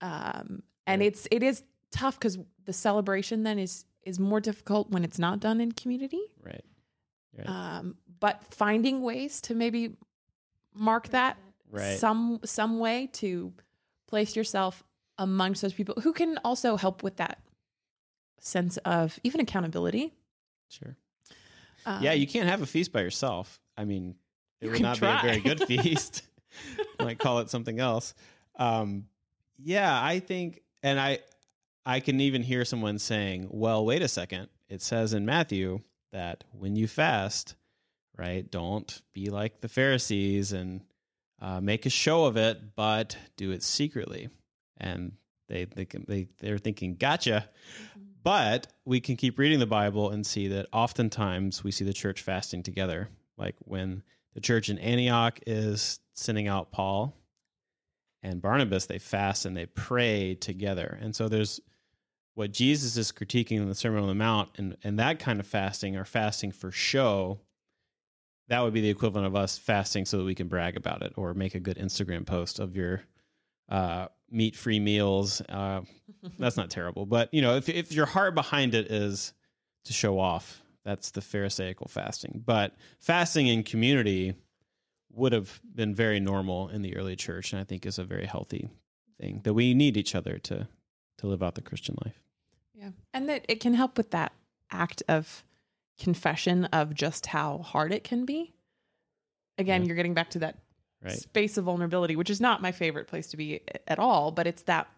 Um, 0.00 0.62
and 0.86 1.02
it's 1.02 1.26
it 1.30 1.42
is 1.42 1.62
tough 1.90 2.18
because 2.18 2.38
the 2.64 2.72
celebration 2.72 3.44
then 3.44 3.58
is 3.58 3.84
is 4.04 4.18
more 4.18 4.40
difficult 4.40 4.90
when 4.90 5.04
it's 5.04 5.18
not 5.18 5.40
done 5.40 5.60
in 5.60 5.72
community. 5.72 6.22
Right. 6.42 6.64
Right. 7.36 7.48
Um, 7.48 7.96
but 8.18 8.42
finding 8.50 9.02
ways 9.02 9.40
to 9.42 9.54
maybe 9.54 9.96
mark 10.74 11.08
that 11.08 11.36
right. 11.70 11.98
some 11.98 12.40
some 12.44 12.78
way 12.78 13.08
to 13.14 13.52
place 14.08 14.34
yourself 14.36 14.82
amongst 15.18 15.62
those 15.62 15.72
people 15.72 15.94
who 16.02 16.12
can 16.12 16.38
also 16.44 16.76
help 16.76 17.02
with 17.02 17.16
that 17.16 17.38
sense 18.40 18.76
of 18.78 19.18
even 19.22 19.40
accountability. 19.40 20.14
sure. 20.68 20.96
Um, 21.86 22.02
yeah, 22.02 22.12
you 22.12 22.26
can't 22.26 22.48
have 22.48 22.62
a 22.62 22.66
feast 22.66 22.92
by 22.92 23.00
yourself. 23.00 23.60
I 23.76 23.84
mean, 23.84 24.14
it 24.60 24.68
would 24.68 24.82
not 24.82 24.96
try. 24.96 25.22
be 25.22 25.28
a 25.28 25.30
very 25.30 25.40
good 25.40 25.60
feast. 25.66 26.22
Might 27.00 27.18
call 27.18 27.38
it 27.38 27.48
something 27.48 27.78
else. 27.78 28.14
Um, 28.56 29.06
yeah, 29.58 30.02
I 30.02 30.18
think, 30.20 30.62
and 30.82 31.00
I, 31.00 31.20
I 31.84 32.00
can 32.00 32.20
even 32.20 32.42
hear 32.42 32.64
someone 32.64 32.98
saying, 32.98 33.48
"Well, 33.50 33.84
wait 33.84 34.02
a 34.02 34.08
second. 34.08 34.48
It 34.68 34.82
says 34.82 35.14
in 35.14 35.24
Matthew 35.24 35.80
that 36.12 36.44
when 36.52 36.76
you 36.76 36.86
fast, 36.86 37.54
right, 38.16 38.48
don't 38.48 39.00
be 39.12 39.30
like 39.30 39.60
the 39.60 39.68
Pharisees 39.68 40.52
and 40.52 40.82
uh, 41.40 41.60
make 41.60 41.86
a 41.86 41.90
show 41.90 42.24
of 42.24 42.36
it, 42.36 42.74
but 42.76 43.16
do 43.36 43.50
it 43.50 43.62
secretly." 43.62 44.28
And 44.76 45.12
they, 45.48 45.64
they, 45.64 45.86
they, 46.06 46.28
they're 46.38 46.58
thinking, 46.58 46.96
"Gotcha." 46.96 47.48
But 48.22 48.66
we 48.84 49.00
can 49.00 49.16
keep 49.16 49.38
reading 49.38 49.60
the 49.60 49.66
Bible 49.66 50.10
and 50.10 50.26
see 50.26 50.48
that 50.48 50.66
oftentimes 50.72 51.64
we 51.64 51.70
see 51.70 51.84
the 51.84 51.92
church 51.92 52.20
fasting 52.22 52.62
together. 52.62 53.08
Like 53.38 53.56
when 53.60 54.02
the 54.34 54.40
church 54.40 54.68
in 54.68 54.78
Antioch 54.78 55.40
is 55.46 56.00
sending 56.12 56.46
out 56.46 56.70
Paul 56.70 57.16
and 58.22 58.42
Barnabas, 58.42 58.86
they 58.86 58.98
fast 58.98 59.46
and 59.46 59.56
they 59.56 59.66
pray 59.66 60.34
together. 60.34 60.98
And 61.00 61.16
so 61.16 61.28
there's 61.28 61.60
what 62.40 62.52
Jesus 62.52 62.96
is 62.96 63.12
critiquing 63.12 63.58
in 63.58 63.68
the 63.68 63.74
Sermon 63.74 64.00
on 64.00 64.08
the 64.08 64.14
Mount, 64.14 64.48
and, 64.56 64.74
and 64.82 64.98
that 64.98 65.18
kind 65.18 65.40
of 65.40 65.46
fasting 65.46 65.94
or 65.94 66.06
fasting 66.06 66.52
for 66.52 66.70
show, 66.70 67.38
that 68.48 68.62
would 68.62 68.72
be 68.72 68.80
the 68.80 68.88
equivalent 68.88 69.26
of 69.26 69.36
us 69.36 69.58
fasting 69.58 70.06
so 70.06 70.16
that 70.16 70.24
we 70.24 70.34
can 70.34 70.48
brag 70.48 70.74
about 70.74 71.02
it 71.02 71.12
or 71.16 71.34
make 71.34 71.54
a 71.54 71.60
good 71.60 71.76
Instagram 71.76 72.24
post 72.24 72.58
of 72.58 72.74
your 72.74 73.02
uh, 73.68 74.06
meat 74.30 74.56
free 74.56 74.80
meals. 74.80 75.42
Uh, 75.50 75.82
that's 76.38 76.56
not 76.56 76.70
terrible, 76.70 77.04
but 77.04 77.28
you 77.34 77.42
know, 77.42 77.56
if 77.56 77.68
if 77.68 77.92
your 77.92 78.06
heart 78.06 78.34
behind 78.34 78.74
it 78.74 78.90
is 78.90 79.34
to 79.84 79.92
show 79.92 80.18
off, 80.18 80.62
that's 80.82 81.10
the 81.10 81.20
Pharisaical 81.20 81.88
fasting. 81.88 82.42
But 82.42 82.74
fasting 83.00 83.48
in 83.48 83.64
community 83.64 84.32
would 85.12 85.34
have 85.34 85.60
been 85.74 85.94
very 85.94 86.20
normal 86.20 86.70
in 86.70 86.80
the 86.80 86.96
early 86.96 87.16
church, 87.16 87.52
and 87.52 87.60
I 87.60 87.64
think 87.64 87.84
is 87.84 87.98
a 87.98 88.04
very 88.04 88.24
healthy 88.24 88.70
thing 89.20 89.42
that 89.44 89.52
we 89.52 89.74
need 89.74 89.98
each 89.98 90.14
other 90.14 90.38
to 90.38 90.68
to 91.18 91.26
live 91.26 91.42
out 91.42 91.54
the 91.54 91.60
Christian 91.60 91.98
life. 92.02 92.16
Yeah. 92.80 92.90
And 93.12 93.28
that 93.28 93.44
it 93.48 93.60
can 93.60 93.74
help 93.74 93.96
with 93.98 94.10
that 94.12 94.32
act 94.70 95.02
of 95.06 95.44
confession 95.98 96.64
of 96.66 96.94
just 96.94 97.26
how 97.26 97.58
hard 97.58 97.92
it 97.92 98.04
can 98.04 98.24
be. 98.24 98.54
Again, 99.58 99.82
Yeah. 99.82 99.88
you're 99.88 99.96
getting 99.96 100.14
back 100.14 100.30
to 100.30 100.38
that 100.40 100.56
Right. 101.02 101.12
space 101.12 101.56
of 101.58 101.64
vulnerability, 101.66 102.16
which 102.16 102.30
is 102.30 102.40
not 102.40 102.62
my 102.62 102.72
favorite 102.72 103.06
place 103.06 103.28
to 103.28 103.36
be 103.36 103.60
at 103.86 103.98
all, 103.98 104.32
but 104.32 104.46
it's 104.46 104.62
that 104.62 104.88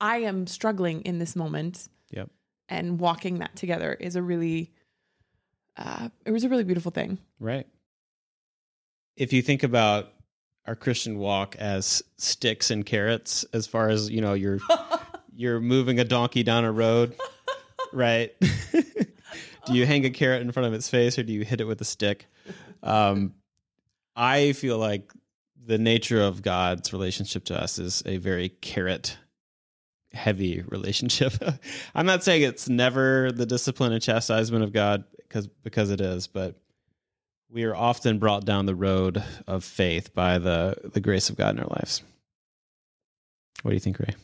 I 0.00 0.18
am 0.18 0.46
struggling 0.46 1.02
in 1.02 1.18
this 1.18 1.36
moment. 1.36 1.88
Yep. 2.10 2.30
And 2.68 2.98
walking 2.98 3.38
that 3.40 3.56
together 3.56 3.92
is 3.94 4.16
a 4.16 4.22
really 4.22 4.72
uh 5.76 6.08
it 6.24 6.30
was 6.30 6.44
a 6.44 6.48
really 6.48 6.64
beautiful 6.64 6.90
thing. 6.90 7.18
Right. 7.38 7.66
If 9.16 9.32
you 9.32 9.42
think 9.42 9.62
about 9.62 10.12
our 10.66 10.74
Christian 10.76 11.18
walk 11.18 11.56
as 11.56 12.02
sticks 12.16 12.70
and 12.70 12.84
carrots, 12.86 13.44
as 13.52 13.66
far 13.66 13.88
as 13.88 14.08
you 14.10 14.20
know, 14.20 14.34
you're 14.34 14.58
you're 15.38 15.60
moving 15.60 16.00
a 16.00 16.04
donkey 16.04 16.42
down 16.42 16.64
a 16.64 16.72
road, 16.72 17.14
right? 17.92 18.34
do 18.42 19.72
you 19.72 19.86
hang 19.86 20.04
a 20.04 20.10
carrot 20.10 20.42
in 20.42 20.50
front 20.50 20.66
of 20.66 20.74
its 20.74 20.90
face 20.90 21.16
or 21.16 21.22
do 21.22 21.32
you 21.32 21.44
hit 21.44 21.60
it 21.60 21.64
with 21.64 21.80
a 21.80 21.84
stick? 21.84 22.26
Um, 22.82 23.34
I 24.16 24.50
feel 24.52 24.78
like 24.78 25.12
the 25.64 25.78
nature 25.78 26.20
of 26.20 26.42
God's 26.42 26.92
relationship 26.92 27.44
to 27.44 27.62
us 27.62 27.78
is 27.78 28.02
a 28.04 28.16
very 28.16 28.48
carrot 28.48 29.16
heavy 30.12 30.64
relationship. 30.66 31.34
I'm 31.94 32.06
not 32.06 32.24
saying 32.24 32.42
it's 32.42 32.68
never 32.68 33.30
the 33.30 33.46
discipline 33.46 33.92
and 33.92 34.02
chastisement 34.02 34.64
of 34.64 34.72
God 34.72 35.04
because 35.18 35.46
because 35.46 35.90
it 35.90 36.00
is, 36.00 36.26
but 36.26 36.56
we 37.48 37.62
are 37.62 37.76
often 37.76 38.18
brought 38.18 38.44
down 38.44 38.66
the 38.66 38.74
road 38.74 39.22
of 39.46 39.62
faith 39.62 40.12
by 40.12 40.38
the 40.38 40.74
the 40.92 41.00
grace 41.00 41.30
of 41.30 41.36
God 41.36 41.54
in 41.54 41.62
our 41.62 41.68
lives. 41.68 42.02
What 43.62 43.70
do 43.70 43.76
you 43.76 43.80
think, 43.80 44.00
Rae? 44.00 44.16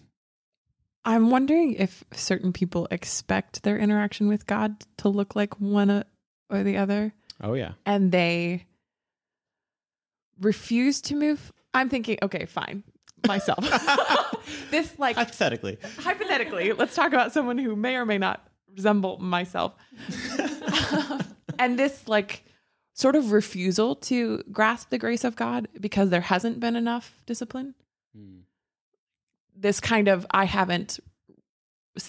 I'm 1.05 1.31
wondering 1.31 1.75
if 1.75 2.03
certain 2.13 2.53
people 2.53 2.89
expect 2.91 3.63
their 3.63 3.79
interaction 3.79 4.29
with 4.29 4.47
God 4.47 4.85
to 4.99 5.09
look 5.09 5.37
like 5.37 5.61
one 5.61 6.05
or 6.51 6.63
the 6.63 6.77
other. 6.79 7.13
Oh 7.43 7.55
yeah. 7.55 7.73
and 7.85 8.11
they 8.13 8.65
refuse 10.41 11.01
to 11.03 11.15
move. 11.17 11.53
I'm 11.75 11.89
thinking, 11.89 12.19
okay, 12.23 12.47
fine, 12.47 12.85
myself. 13.27 13.59
this, 14.71 14.97
like, 14.99 15.17
Hypothetically. 15.17 15.79
hypothetically, 15.99 16.73
let's 16.73 16.95
talk 16.95 17.09
about 17.13 17.33
someone 17.33 17.59
who 17.59 17.75
may 17.77 17.97
or 17.97 18.07
may 18.07 18.19
not 18.19 18.47
resemble 18.75 19.19
myself. 19.19 19.75
and 21.59 21.79
this, 21.79 22.07
like, 22.09 22.45
sort 22.95 23.17
of 23.17 23.33
refusal 23.33 23.97
to 23.97 24.43
grasp 24.53 24.91
the 24.91 24.99
grace 24.99 25.25
of 25.25 25.35
God 25.35 25.67
because 25.81 26.11
there 26.11 26.21
hasn't 26.21 26.61
been 26.61 26.77
enough 26.77 27.13
discipline. 27.27 27.75
Hmm. 28.17 28.39
This 29.55 29.81
kind 29.81 30.09
of, 30.09 30.27
I 30.31 30.45
haven't, 30.45 30.99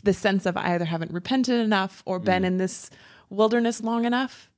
the 0.03 0.13
sense 0.13 0.45
of 0.45 0.57
I 0.57 0.73
either 0.75 0.85
haven't 0.85 1.11
repented 1.11 1.59
enough 1.59 2.01
or 2.05 2.19
been 2.19 2.43
Mm. 2.43 2.47
in 2.47 2.57
this 2.57 2.89
wilderness 3.29 3.81
long 3.81 4.05
enough 4.05 4.49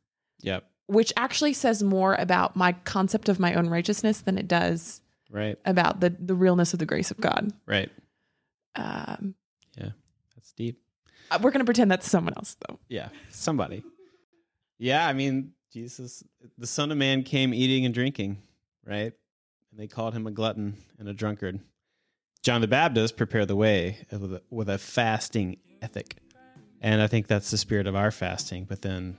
Yep. 0.41 0.63
which 0.87 1.11
actually 1.17 1.53
says 1.53 1.83
more 1.83 2.15
about 2.15 2.55
my 2.55 2.71
concept 2.73 3.27
of 3.29 3.39
my 3.39 3.53
own 3.55 3.67
righteousness 3.69 4.21
than 4.21 4.37
it 4.37 4.47
does 4.47 5.01
Right. 5.29 5.57
about 5.65 5.99
the 5.99 6.09
the 6.11 6.35
realness 6.35 6.71
of 6.73 6.79
the 6.79 6.85
grace 6.85 7.11
of 7.11 7.17
God. 7.19 7.51
Right. 7.65 7.91
Um, 8.75 9.35
yeah. 9.77 9.89
That's 10.35 10.53
deep. 10.53 10.79
uh, 11.31 11.39
we're 11.41 11.51
going 11.51 11.59
to 11.59 11.65
pretend 11.65 11.91
that's 11.91 12.09
someone 12.09 12.33
else, 12.37 12.55
though. 12.67 12.79
Yeah. 12.87 13.09
Somebody. 13.31 13.83
Yeah, 14.79 15.05
I 15.07 15.13
mean, 15.13 15.53
Jesus, 15.73 16.23
the 16.57 16.67
Son 16.67 16.91
of 16.91 16.97
Man 16.97 17.23
came 17.23 17.53
eating 17.53 17.83
and 17.85 17.93
drinking, 17.93 18.37
right? 18.85 19.11
And 19.71 19.79
they 19.79 19.87
called 19.87 20.13
him 20.13 20.27
a 20.27 20.31
glutton 20.31 20.77
and 20.99 21.09
a 21.09 21.13
drunkard. 21.13 21.59
John 22.43 22.61
the 22.61 22.67
Baptist 22.67 23.17
prepared 23.17 23.47
the 23.47 23.55
way 23.55 24.05
with 24.49 24.69
a, 24.69 24.77
fasting 24.77 25.57
ethic. 25.81 26.17
And 26.81 27.01
I 27.01 27.07
think 27.07 27.27
that's 27.27 27.51
the 27.51 27.57
spirit 27.57 27.87
of 27.87 27.95
our 27.95 28.11
fasting. 28.11 28.65
But 28.65 28.81
then 28.81 29.17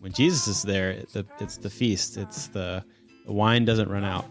when 0.00 0.12
Jesus 0.12 0.46
is 0.46 0.62
there, 0.62 0.90
it's 0.90 1.12
the, 1.58 1.70
feast, 1.70 2.16
it's 2.16 2.46
the, 2.48 2.84
the 3.26 3.32
wine 3.32 3.64
doesn't 3.64 3.88
run 3.88 4.04
out. 4.04 4.24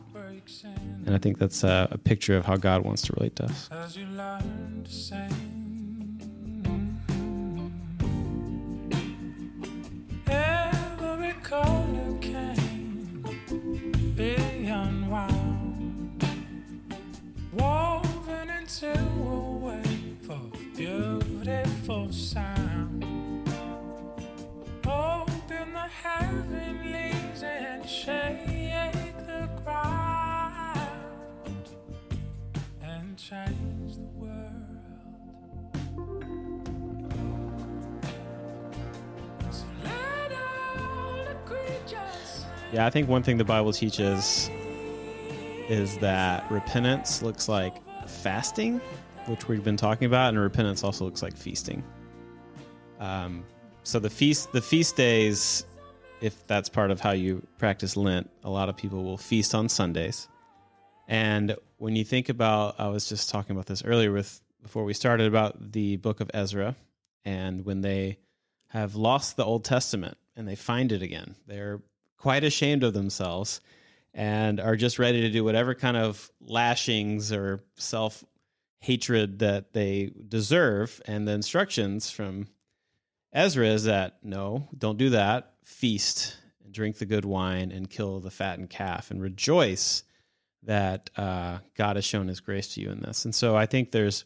And 1.06 1.14
I 1.16 1.20
think 1.20 1.38
that's 1.38 1.64
a, 1.64 1.88
a 1.92 1.98
picture 1.98 2.36
of 2.38 2.46
how 2.46 2.56
God 2.56 2.84
wants 2.84 3.04
to 3.04 3.14
relate 3.18 3.36
to 3.38 3.46
us. 3.46 3.70
Yeah, 42.72 42.86
I 42.86 42.92
think 42.92 43.10
one 43.10 43.24
thing 43.24 43.38
the 43.38 43.44
Bible 43.44 43.74
teaches 43.74 44.50
is 45.70 45.98
that 45.98 46.50
repentance 46.52 47.24
looks 47.24 47.50
like 47.50 47.76
fasting, 48.08 48.80
which 49.26 49.48
we've 49.48 49.64
been 49.64 49.78
talking 49.78 50.06
about, 50.06 50.30
and 50.30 50.40
repentance 50.40 50.84
also 50.84 51.06
looks 51.06 51.24
like 51.24 51.36
feasting. 51.36 51.84
Um, 53.00 53.44
so 53.82 53.98
the 53.98 54.10
feast, 54.10 54.52
the 54.52 54.62
feast 54.62 54.96
days, 54.96 55.66
if 56.22 56.46
that's 56.46 56.70
part 56.70 56.92
of 56.92 57.00
how 57.00 57.12
you 57.12 57.46
practice 57.58 57.98
Lent, 57.98 58.30
a 58.44 58.52
lot 58.52 58.70
of 58.70 58.78
people 58.78 59.04
will 59.04 59.18
feast 59.18 59.56
on 59.56 59.68
Sundays. 59.68 60.28
And 61.08 61.56
when 61.78 61.96
you 61.96 62.04
think 62.04 62.30
about, 62.30 62.76
I 62.80 62.90
was 62.90 63.10
just 63.10 63.32
talking 63.32 63.56
about 63.56 63.66
this 63.66 63.84
earlier 63.84 64.12
with 64.12 64.42
before 64.62 64.84
we 64.84 64.94
started 64.94 65.26
about 65.26 65.72
the 65.72 65.96
book 65.96 66.20
of 66.20 66.30
Ezra, 66.36 66.76
and 67.26 67.66
when 67.66 67.82
they 67.82 68.20
have 68.68 68.96
lost 68.96 69.38
the 69.38 69.46
Old 69.46 69.66
Testament 69.66 70.18
and 70.36 70.48
they 70.48 70.56
find 70.56 70.92
it 70.92 71.02
again. 71.02 71.36
They're 71.48 71.82
quite 72.20 72.44
ashamed 72.44 72.84
of 72.84 72.94
themselves 72.94 73.62
and 74.14 74.60
are 74.60 74.76
just 74.76 75.00
ready 75.00 75.22
to 75.22 75.30
do 75.30 75.44
whatever 75.44 75.74
kind 75.74 75.98
of 75.98 76.30
lashings 76.42 77.32
or 77.32 77.62
self 77.78 78.24
hatred 78.82 79.40
that 79.40 79.74
they 79.74 80.12
deserve. 80.28 81.02
And 81.06 81.28
the 81.28 81.32
instructions 81.32 82.12
from 82.12 82.48
Ezra 83.34 83.68
is 83.68 83.86
that 83.86 84.18
no, 84.24 84.68
don't 84.78 84.98
do 84.98 85.12
that. 85.12 85.54
Feast 85.64 86.38
and 86.64 86.74
drink 86.74 86.98
the 86.98 87.06
good 87.06 87.26
wine 87.26 87.72
and 87.72 87.90
kill 87.90 88.20
the 88.20 88.32
fattened 88.32 88.70
calf 88.70 89.12
and 89.12 89.22
rejoice 89.22 90.04
that 90.64 91.10
uh, 91.16 91.60
God 91.76 91.96
has 91.96 92.06
shown 92.06 92.28
his 92.28 92.42
grace 92.42 92.74
to 92.74 92.82
you 92.82 92.90
in 92.92 93.00
this. 93.02 93.24
And 93.24 93.34
so 93.34 93.56
I 93.56 93.66
think 93.66 93.92
there's, 93.92 94.26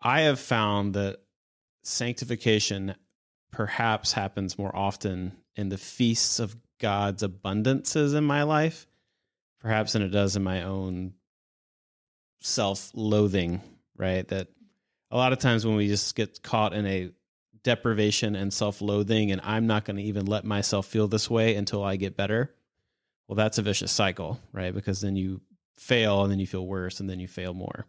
I 0.00 0.22
have 0.22 0.40
found 0.40 0.94
that 0.94 1.20
sanctification 1.82 2.94
perhaps 3.50 4.12
happens 4.12 4.58
more 4.58 4.74
often 4.74 5.32
in 5.56 5.68
the 5.68 5.78
feasts 5.78 6.38
of 6.38 6.56
God's 6.80 7.22
abundances 7.22 8.14
in 8.14 8.24
my 8.24 8.42
life, 8.42 8.86
perhaps 9.60 9.92
than 9.92 10.02
it 10.02 10.08
does 10.08 10.36
in 10.36 10.42
my 10.42 10.62
own 10.62 11.14
self 12.40 12.90
loathing, 12.94 13.60
right? 13.96 14.26
That 14.28 14.48
a 15.10 15.16
lot 15.16 15.32
of 15.32 15.38
times 15.38 15.64
when 15.66 15.76
we 15.76 15.88
just 15.88 16.14
get 16.14 16.42
caught 16.42 16.74
in 16.74 16.86
a 16.86 17.10
deprivation 17.62 18.36
and 18.36 18.52
self 18.52 18.80
loathing, 18.80 19.32
and 19.32 19.40
I'm 19.42 19.66
not 19.66 19.84
going 19.84 19.96
to 19.96 20.02
even 20.02 20.26
let 20.26 20.44
myself 20.44 20.86
feel 20.86 21.08
this 21.08 21.30
way 21.30 21.54
until 21.54 21.82
I 21.82 21.96
get 21.96 22.16
better, 22.16 22.54
well, 23.28 23.36
that's 23.36 23.58
a 23.58 23.62
vicious 23.62 23.92
cycle, 23.92 24.38
right? 24.52 24.74
Because 24.74 25.00
then 25.00 25.16
you 25.16 25.40
fail 25.78 26.22
and 26.22 26.30
then 26.30 26.38
you 26.38 26.46
feel 26.46 26.66
worse 26.66 27.00
and 27.00 27.08
then 27.08 27.20
you 27.20 27.26
fail 27.28 27.54
more. 27.54 27.86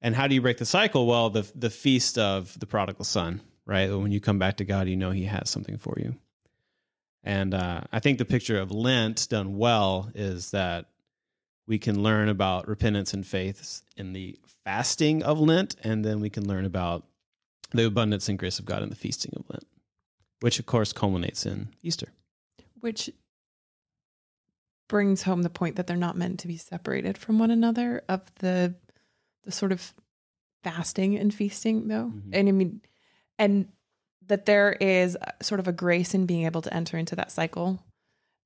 And 0.00 0.16
how 0.16 0.26
do 0.26 0.34
you 0.34 0.42
break 0.42 0.58
the 0.58 0.66
cycle? 0.66 1.06
Well, 1.06 1.30
the 1.30 1.50
the 1.54 1.70
feast 1.70 2.18
of 2.18 2.58
the 2.58 2.66
prodigal 2.66 3.04
son, 3.04 3.40
right? 3.66 3.90
When 3.92 4.10
you 4.10 4.20
come 4.20 4.38
back 4.38 4.56
to 4.56 4.64
God, 4.64 4.88
you 4.88 4.96
know 4.96 5.10
He 5.10 5.24
has 5.24 5.50
something 5.50 5.78
for 5.78 5.96
you. 5.98 6.16
And 7.24 7.54
uh, 7.54 7.82
I 7.92 8.00
think 8.00 8.18
the 8.18 8.24
picture 8.24 8.58
of 8.58 8.72
Lent 8.72 9.28
done 9.28 9.56
well 9.56 10.10
is 10.14 10.50
that 10.50 10.86
we 11.66 11.78
can 11.78 12.02
learn 12.02 12.28
about 12.28 12.66
repentance 12.66 13.14
and 13.14 13.26
faith 13.26 13.82
in 13.96 14.12
the 14.12 14.38
fasting 14.64 15.22
of 15.22 15.38
Lent, 15.38 15.76
and 15.84 16.04
then 16.04 16.20
we 16.20 16.30
can 16.30 16.46
learn 16.46 16.64
about 16.64 17.04
the 17.70 17.86
abundance 17.86 18.28
and 18.28 18.38
grace 18.38 18.58
of 18.58 18.64
God 18.64 18.82
in 18.82 18.90
the 18.90 18.96
feasting 18.96 19.32
of 19.36 19.48
Lent, 19.48 19.66
which 20.40 20.58
of 20.58 20.66
course 20.66 20.92
culminates 20.92 21.46
in 21.46 21.68
Easter. 21.82 22.08
Which 22.80 23.10
brings 24.88 25.22
home 25.22 25.42
the 25.42 25.50
point 25.50 25.76
that 25.76 25.86
they're 25.86 25.96
not 25.96 26.18
meant 26.18 26.40
to 26.40 26.48
be 26.48 26.56
separated 26.56 27.16
from 27.16 27.38
one 27.38 27.50
another 27.50 28.02
of 28.08 28.20
the 28.40 28.74
the 29.44 29.52
sort 29.52 29.72
of 29.72 29.94
fasting 30.62 31.16
and 31.16 31.32
feasting 31.32 31.88
though. 31.88 32.12
Mhm. 32.14 32.30
And 32.32 32.48
I 32.48 32.52
mean 32.52 32.80
and 33.38 33.68
that 34.28 34.46
there 34.46 34.72
is 34.80 35.16
sort 35.40 35.60
of 35.60 35.68
a 35.68 35.72
grace 35.72 36.14
in 36.14 36.26
being 36.26 36.46
able 36.46 36.62
to 36.62 36.72
enter 36.74 36.96
into 36.96 37.16
that 37.16 37.32
cycle. 37.32 37.78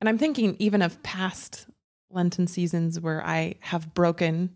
And 0.01 0.09
I'm 0.09 0.19
thinking 0.19 0.57
even 0.59 0.83
of 0.83 1.03
past 1.03 1.67
Lenten 2.11 2.47
seasons 2.47 3.01
where 3.01 3.25
I 3.25 3.55
have 3.61 3.95
broken 3.95 4.51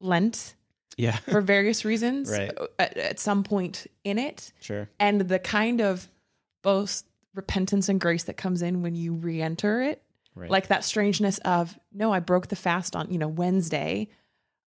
Lent 0.00 0.54
Yeah, 0.96 1.16
for 1.16 1.40
various 1.40 1.84
reasons 1.84 2.30
Right. 2.30 2.52
Uh, 2.56 2.66
at, 2.78 2.96
at 2.96 3.20
some 3.20 3.42
point 3.44 3.86
in 4.04 4.18
it 4.18 4.52
sure. 4.60 4.88
and 5.00 5.20
the 5.22 5.38
kind 5.38 5.80
of 5.80 6.08
both 6.62 7.04
repentance 7.34 7.88
and 7.88 8.00
grace 8.00 8.24
that 8.24 8.36
comes 8.36 8.62
in 8.62 8.82
when 8.82 8.94
you 8.94 9.14
re-enter 9.14 9.82
it 9.82 10.00
Right. 10.36 10.50
like 10.50 10.66
that 10.68 10.82
strangeness 10.84 11.38
of 11.44 11.78
no 11.92 12.12
i 12.12 12.18
broke 12.18 12.48
the 12.48 12.56
fast 12.56 12.96
on 12.96 13.08
you 13.10 13.18
know 13.18 13.28
wednesday 13.28 14.08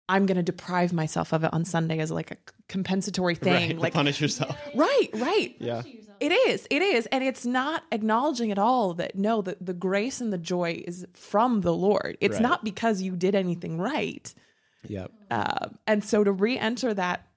i'm 0.09 0.25
going 0.25 0.37
to 0.37 0.43
deprive 0.43 0.93
myself 0.93 1.33
of 1.33 1.43
it 1.43 1.53
on 1.53 1.65
sunday 1.65 1.99
as 1.99 2.11
like 2.11 2.31
a 2.31 2.37
compensatory 2.67 3.35
thing 3.35 3.53
right. 3.53 3.79
like 3.79 3.93
punish 3.93 4.19
yourself. 4.21 4.55
right 4.75 5.09
right 5.15 5.55
Yeah. 5.59 5.83
it 6.19 6.31
is 6.31 6.67
it 6.69 6.81
is 6.81 7.05
and 7.07 7.23
it's 7.23 7.45
not 7.45 7.83
acknowledging 7.91 8.51
at 8.51 8.59
all 8.59 8.93
that 8.95 9.15
no 9.15 9.41
the, 9.41 9.57
the 9.61 9.73
grace 9.73 10.19
and 10.21 10.31
the 10.33 10.37
joy 10.37 10.83
is 10.87 11.05
from 11.13 11.61
the 11.61 11.73
lord 11.73 12.17
it's 12.21 12.35
Right. 12.35 12.41
not 12.43 12.63
because 12.63 13.01
you 13.01 13.15
did 13.15 13.35
anything 13.35 13.77
right 13.79 14.33
Yep. 14.87 15.11
um, 15.31 15.77
and 15.87 16.03
so 16.03 16.23
to 16.23 16.31
re-enter 16.31 16.93
that 16.93 17.27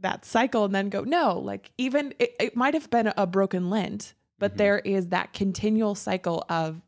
that 0.00 0.24
cycle 0.24 0.64
and 0.64 0.74
then 0.74 0.88
go 0.88 1.02
no 1.02 1.38
like 1.38 1.70
even 1.78 2.12
it, 2.18 2.34
it 2.40 2.56
might 2.56 2.74
have 2.74 2.90
been 2.90 3.12
a 3.16 3.26
broken 3.26 3.70
lent 3.70 4.14
but 4.38 4.54
Mhm. 4.54 4.56
there 4.56 4.78
is 4.80 5.08
that 5.08 5.32
continual 5.32 5.94
cycle 5.94 6.44
of 6.48 6.80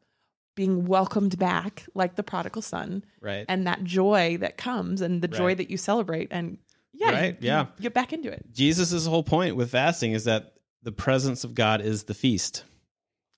being 0.55 0.85
welcomed 0.87 1.38
back 1.38 1.85
like 1.95 2.14
the 2.17 2.23
prodigal 2.23 2.62
son 2.62 3.05
Right. 3.21 3.45
and 3.49 3.67
that 3.67 3.83
joy 3.85 4.37
that 4.38 4.57
comes 4.57 5.01
and 5.01 5.21
the 5.23 5.29
joy 5.29 5.47
Right. 5.49 5.57
that 5.59 5.71
you 5.71 5.77
celebrate 5.77 6.29
and 6.31 6.59
yeah 6.93 7.11
Right, 7.11 7.43
you 7.43 7.49
yeah. 7.49 7.67
get 7.81 7.93
back 7.95 8.12
into 8.12 8.31
it 8.31 8.45
Jesus' 8.53 9.07
whole 9.07 9.23
point 9.25 9.57
with 9.57 9.71
fasting 9.71 10.12
is 10.12 10.25
that 10.25 10.55
the 10.83 10.93
presence 10.93 11.45
of 11.45 11.55
God 11.55 11.81
is 11.81 12.05
the 12.05 12.14
feast. 12.14 12.62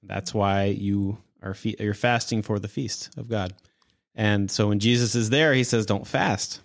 That's 0.03 0.35
why 0.35 0.65
you 0.65 1.19
are 1.43 1.55
fe- 1.55 1.77
you're 1.79 1.95
fasting 1.95 2.43
for 2.43 2.59
the 2.59 2.67
feast 2.69 3.11
of 3.17 3.29
God. 3.29 3.55
And 4.17 4.51
so 4.51 4.69
when 4.69 4.81
Jesus 4.81 5.15
is 5.15 5.31
there, 5.31 5.55
he 5.55 5.63
says, 5.63 5.87
"Don't 5.87 6.07
fast." 6.07 6.61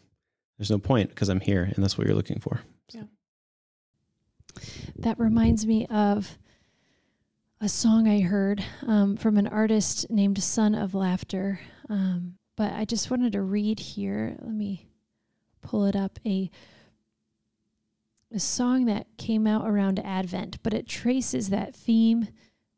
There's 0.57 0.71
no 0.71 0.79
point 0.79 1.09
because 1.09 1.29
I'm 1.29 1.39
here, 1.39 1.63
and 1.63 1.83
that's 1.83 1.97
what 1.99 2.07
you're 2.07 2.15
looking 2.15 2.39
for. 2.39 2.61
Yeah. 2.91 3.03
That 4.97 5.19
reminds 5.19 5.65
me 5.65 5.85
of 5.87 6.37
a 7.63 7.69
song 7.69 8.07
I 8.07 8.21
heard 8.21 8.63
um, 8.87 9.15
from 9.15 9.37
an 9.37 9.45
artist 9.45 10.09
named 10.09 10.41
Son 10.41 10.73
of 10.73 10.95
Laughter. 10.95 11.59
Um, 11.89 12.37
but 12.57 12.73
I 12.73 12.85
just 12.85 13.11
wanted 13.11 13.33
to 13.33 13.43
read 13.43 13.79
here. 13.79 14.35
Let 14.41 14.55
me 14.55 14.87
pull 15.61 15.85
it 15.85 15.95
up. 15.95 16.19
A 16.25 16.49
a 18.33 18.39
song 18.39 18.85
that 18.85 19.07
came 19.17 19.45
out 19.45 19.67
around 19.67 19.99
Advent, 19.99 20.57
but 20.63 20.73
it 20.73 20.87
traces 20.87 21.49
that 21.49 21.75
theme 21.75 22.29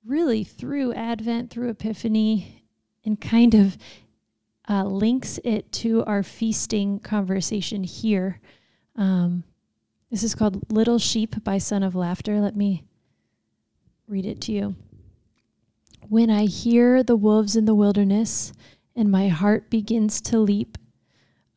really 0.03 0.43
through 0.43 0.93
Advent, 0.93 1.51
through 1.51 1.69
Epiphany, 1.69 2.63
and 3.05 3.21
kind 3.21 3.53
of 3.53 3.77
uh, 4.67 4.83
links 4.83 5.39
it 5.43 5.71
to 5.71 6.03
our 6.05 6.23
feasting 6.23 6.99
conversation 6.99 7.83
here. 7.83 8.41
Um, 8.95 9.43
this 10.09 10.23
is 10.23 10.33
called 10.33 10.71
Little 10.71 10.97
Sheep 10.97 11.41
by 11.43 11.59
Son 11.59 11.83
of 11.83 11.95
Laughter. 11.95 12.41
Let 12.41 12.55
me 12.55 12.83
read 14.07 14.25
it 14.25 14.41
to 14.41 14.51
you. 14.51 14.75
When 16.09 16.29
I 16.29 16.45
hear 16.45 17.03
the 17.03 17.15
wolves 17.15 17.55
in 17.55 17.65
the 17.65 17.75
wilderness 17.75 18.53
and 18.95 19.09
my 19.09 19.29
heart 19.29 19.69
begins 19.69 20.21
to 20.21 20.39
leap, 20.39 20.77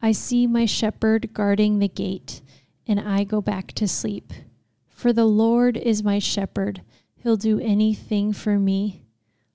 I 0.00 0.12
see 0.12 0.46
my 0.46 0.66
shepherd 0.66 1.34
guarding 1.34 1.78
the 1.78 1.88
gate 1.88 2.42
and 2.86 3.00
I 3.00 3.24
go 3.24 3.40
back 3.40 3.72
to 3.72 3.88
sleep. 3.88 4.32
For 4.88 5.12
the 5.12 5.24
Lord 5.24 5.76
is 5.76 6.02
my 6.02 6.18
shepherd, 6.18 6.82
he'll 7.16 7.36
do 7.36 7.58
anything 7.60 8.32
for 8.32 8.58
me. 8.58 9.02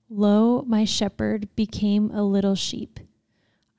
Lo, 0.08 0.62
my 0.66 0.84
shepherd 0.84 1.48
became 1.56 2.10
a 2.10 2.22
little 2.22 2.54
sheep. 2.54 3.00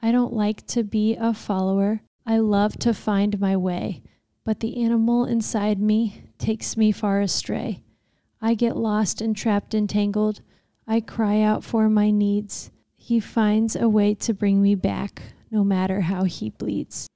I 0.02 0.12
don't 0.12 0.34
like 0.34 0.65
to 0.67 0.84
be 0.84 1.15
a 1.15 1.34
follower, 1.34 2.02
I 2.26 2.39
love 2.39 2.78
to 2.80 2.93
find 2.93 3.39
my 3.39 3.56
way 3.56 4.04
but 4.43 4.60
the 4.60 4.84
animal 4.84 5.26
inside 5.26 5.80
me 5.80 6.23
takes 6.38 6.76
me 6.76 6.91
far 6.91 7.21
astray. 7.21 7.82
I 8.45 8.56
get 8.56 8.75
lost 8.75 9.21
and 9.21 9.38
trapped 9.38 9.73
and 9.73 9.89
tangled. 9.89 10.41
I 10.86 10.99
cry 10.99 11.39
out 11.39 11.63
for 11.63 11.88
my 11.88 12.12
needs. 12.12 12.71
He 12.97 13.21
finds 13.21 13.73
a 13.73 13.88
way 13.88 14.13
to 14.15 14.34
bring 14.34 14.62
me 14.62 14.75
back, 14.75 15.21
no 15.49 15.63
matter 15.63 16.01
how 16.01 16.25
he 16.25 16.49
bleeds. 16.49 17.08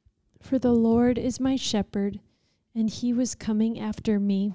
For 0.41 0.57
the 0.57 0.71
Lord 0.71 1.17
is 1.17 1.41
my 1.41 1.57
shepherd, 1.57 2.21
and 2.73 2.89
he 2.89 3.11
was 3.11 3.35
coming 3.35 3.77
after 3.77 4.21
me 4.21 4.53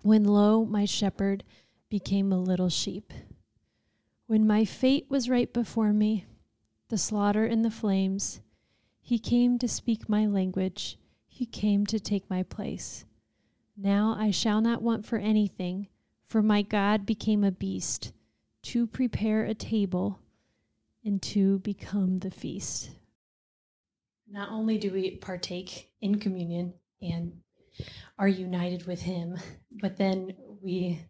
when 0.00 0.24
lo, 0.24 0.64
my 0.64 0.86
shepherd 0.86 1.44
became 1.90 2.32
a 2.32 2.40
little 2.40 2.70
sheep. 2.70 3.12
When 4.26 4.46
my 4.46 4.64
fate 4.64 5.04
was 5.10 5.28
right 5.28 5.52
before 5.52 5.92
me, 5.92 6.24
the 6.88 6.96
slaughter 6.96 7.44
and 7.44 7.62
the 7.62 7.70
flames, 7.70 8.40
he 9.02 9.18
came 9.18 9.58
to 9.58 9.68
speak 9.68 10.08
my 10.08 10.24
language. 10.24 10.96
He 11.26 11.44
came 11.44 11.84
to 11.86 12.00
take 12.00 12.30
my 12.30 12.42
place. 12.42 13.04
Now 13.76 14.16
I 14.18 14.30
shall 14.30 14.60
not 14.60 14.82
want 14.82 15.04
for 15.04 15.18
anything, 15.18 15.88
for 16.24 16.42
my 16.42 16.62
God 16.62 17.04
became 17.04 17.42
a 17.42 17.50
beast 17.50 18.12
to 18.62 18.86
prepare 18.86 19.44
a 19.44 19.54
table 19.54 20.20
and 21.04 21.20
to 21.22 21.58
become 21.58 22.20
the 22.20 22.30
feast. 22.30 22.90
Not 24.28 24.50
only 24.50 24.78
do 24.78 24.92
we 24.92 25.16
partake 25.16 25.90
in 26.00 26.18
communion 26.18 26.74
and 27.02 27.40
are 28.18 28.28
united 28.28 28.86
with 28.86 29.02
Him, 29.02 29.36
but 29.80 29.96
then 29.96 30.34
we 30.62 31.00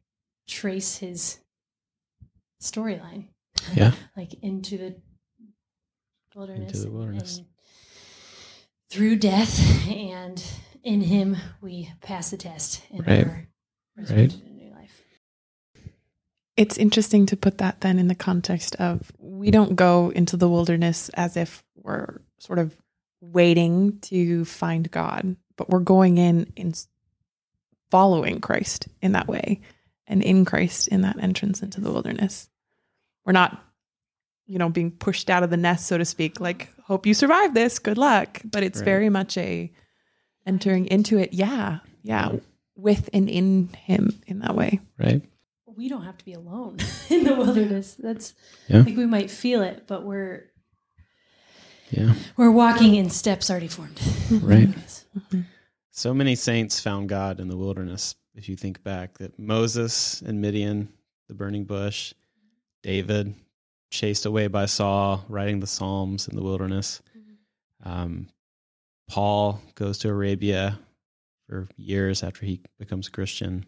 trace 0.48 0.96
His 0.96 1.38
storyline. 2.60 3.28
Yeah. 3.74 3.92
like 4.16 4.34
into 4.42 4.78
the 4.78 4.96
wilderness. 6.34 6.72
Into 6.72 6.86
the 6.86 6.90
wilderness. 6.90 7.42
through 8.90 9.16
death, 9.16 9.86
and 9.88 10.42
in 10.84 11.00
Him 11.00 11.36
we 11.60 11.90
pass 12.00 12.30
the 12.30 12.36
test 12.36 12.82
and 12.92 13.04
Right. 13.06 13.26
are 13.26 13.48
resurrected 13.96 14.42
in 14.46 14.56
new 14.56 14.70
life. 14.70 15.02
it's 16.56 16.78
interesting 16.78 17.26
to 17.26 17.36
put 17.36 17.58
that 17.58 17.80
then 17.80 17.98
in 17.98 18.06
the 18.08 18.14
context 18.14 18.76
of 18.76 19.10
we 19.18 19.50
don't 19.50 19.74
go 19.74 20.10
into 20.10 20.36
the 20.36 20.48
wilderness 20.48 21.08
as 21.14 21.36
if 21.36 21.64
we're 21.74 22.20
sort 22.38 22.58
of 22.60 22.76
waiting 23.20 23.98
to 24.00 24.44
find 24.44 24.88
God, 24.90 25.34
but 25.56 25.68
we're 25.70 25.80
going 25.80 26.18
in 26.18 26.52
in 26.56 26.74
following 27.90 28.40
Christ 28.40 28.88
in 29.02 29.12
that 29.12 29.28
way 29.28 29.60
and 30.06 30.22
in 30.22 30.44
Christ 30.44 30.88
in 30.88 31.00
that 31.02 31.18
entrance 31.18 31.62
into 31.62 31.80
the 31.80 31.90
wilderness. 31.90 32.48
We're 33.24 33.32
not, 33.32 33.62
you 34.46 34.58
know, 34.58 34.68
being 34.68 34.90
pushed 34.90 35.30
out 35.30 35.42
of 35.42 35.50
the 35.50 35.56
nest, 35.56 35.86
so 35.86 35.96
to 35.96 36.04
speak, 36.04 36.40
like, 36.40 36.68
hope 36.84 37.06
you 37.06 37.14
survive 37.14 37.54
this, 37.54 37.78
good 37.78 37.96
luck. 37.98 38.40
But 38.44 38.62
it's 38.62 38.78
Right. 38.80 38.84
very 38.84 39.08
much 39.08 39.38
a 39.38 39.72
entering 40.46 40.86
into 40.86 41.18
it. 41.18 41.32
Yeah. 41.32 41.78
Yeah. 42.02 42.32
Yeah. 42.32 42.38
With 42.76 43.08
and 43.12 43.28
in 43.28 43.68
him 43.68 44.20
in 44.26 44.40
that 44.40 44.54
way. 44.56 44.80
Right. 44.98 45.22
We 45.76 45.88
don't 45.88 46.02
have 46.04 46.18
to 46.18 46.24
be 46.24 46.32
alone 46.34 46.78
in 47.10 47.24
the 47.24 47.34
wilderness. 47.34 47.94
That's 47.94 48.34
Yeah. 48.68 48.78
like 48.82 48.96
we 48.96 49.06
might 49.06 49.30
feel 49.30 49.62
it, 49.62 49.84
but 49.86 50.04
we're 50.04 50.50
Yeah. 51.90 52.14
we're 52.36 52.50
walking 52.50 52.94
in 52.94 53.10
steps 53.10 53.50
already 53.50 53.68
formed. 53.68 54.00
Right. 54.30 54.68
So 55.90 56.12
many 56.12 56.34
saints 56.34 56.80
found 56.80 57.08
God 57.08 57.38
in 57.40 57.48
the 57.48 57.56
wilderness. 57.56 58.16
If 58.34 58.48
you 58.48 58.56
think 58.56 58.82
back, 58.82 59.18
that 59.18 59.38
Moses 59.38 60.20
and 60.22 60.40
Midian, 60.40 60.88
the 61.28 61.34
burning 61.34 61.64
bush, 61.64 62.12
David 62.82 63.34
chased 63.90 64.26
away 64.26 64.48
by 64.48 64.66
Saul, 64.66 65.24
writing 65.28 65.60
the 65.60 65.68
Psalms 65.68 66.26
in 66.26 66.34
the 66.34 66.42
wilderness. 66.42 67.00
Um, 67.84 68.26
Paul 69.08 69.60
goes 69.74 69.98
to 69.98 70.08
Arabia 70.08 70.78
for 71.48 71.68
years 71.76 72.22
after 72.22 72.44
he 72.46 72.60
becomes 72.78 73.08
a 73.08 73.10
Christian, 73.10 73.66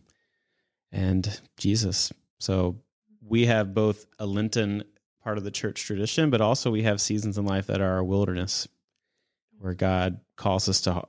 and 0.92 1.40
Jesus. 1.58 2.12
So 2.38 2.76
we 3.20 3.46
have 3.46 3.74
both 3.74 4.06
a 4.18 4.26
Lenten 4.26 4.84
part 5.22 5.36
of 5.38 5.44
the 5.44 5.50
church 5.50 5.84
tradition, 5.84 6.30
but 6.30 6.40
also 6.40 6.70
we 6.70 6.82
have 6.84 7.00
seasons 7.00 7.36
in 7.36 7.44
life 7.44 7.66
that 7.66 7.80
are 7.80 7.98
a 7.98 8.04
wilderness, 8.04 8.66
where 9.58 9.74
God 9.74 10.20
calls 10.36 10.68
us 10.68 10.80
to 10.82 11.02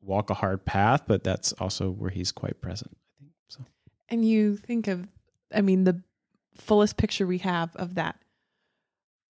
walk 0.00 0.30
a 0.30 0.34
hard 0.34 0.64
path, 0.64 1.02
but 1.06 1.24
that's 1.24 1.52
also 1.54 1.90
where 1.90 2.10
He's 2.10 2.32
quite 2.32 2.60
present. 2.60 2.96
I 3.20 3.24
think 3.24 3.32
so. 3.48 3.64
And 4.08 4.26
you 4.26 4.56
think 4.56 4.88
of, 4.88 5.06
I 5.54 5.60
mean, 5.60 5.84
the 5.84 6.00
fullest 6.56 6.96
picture 6.96 7.26
we 7.26 7.38
have 7.38 7.74
of 7.76 7.96
that 7.96 8.16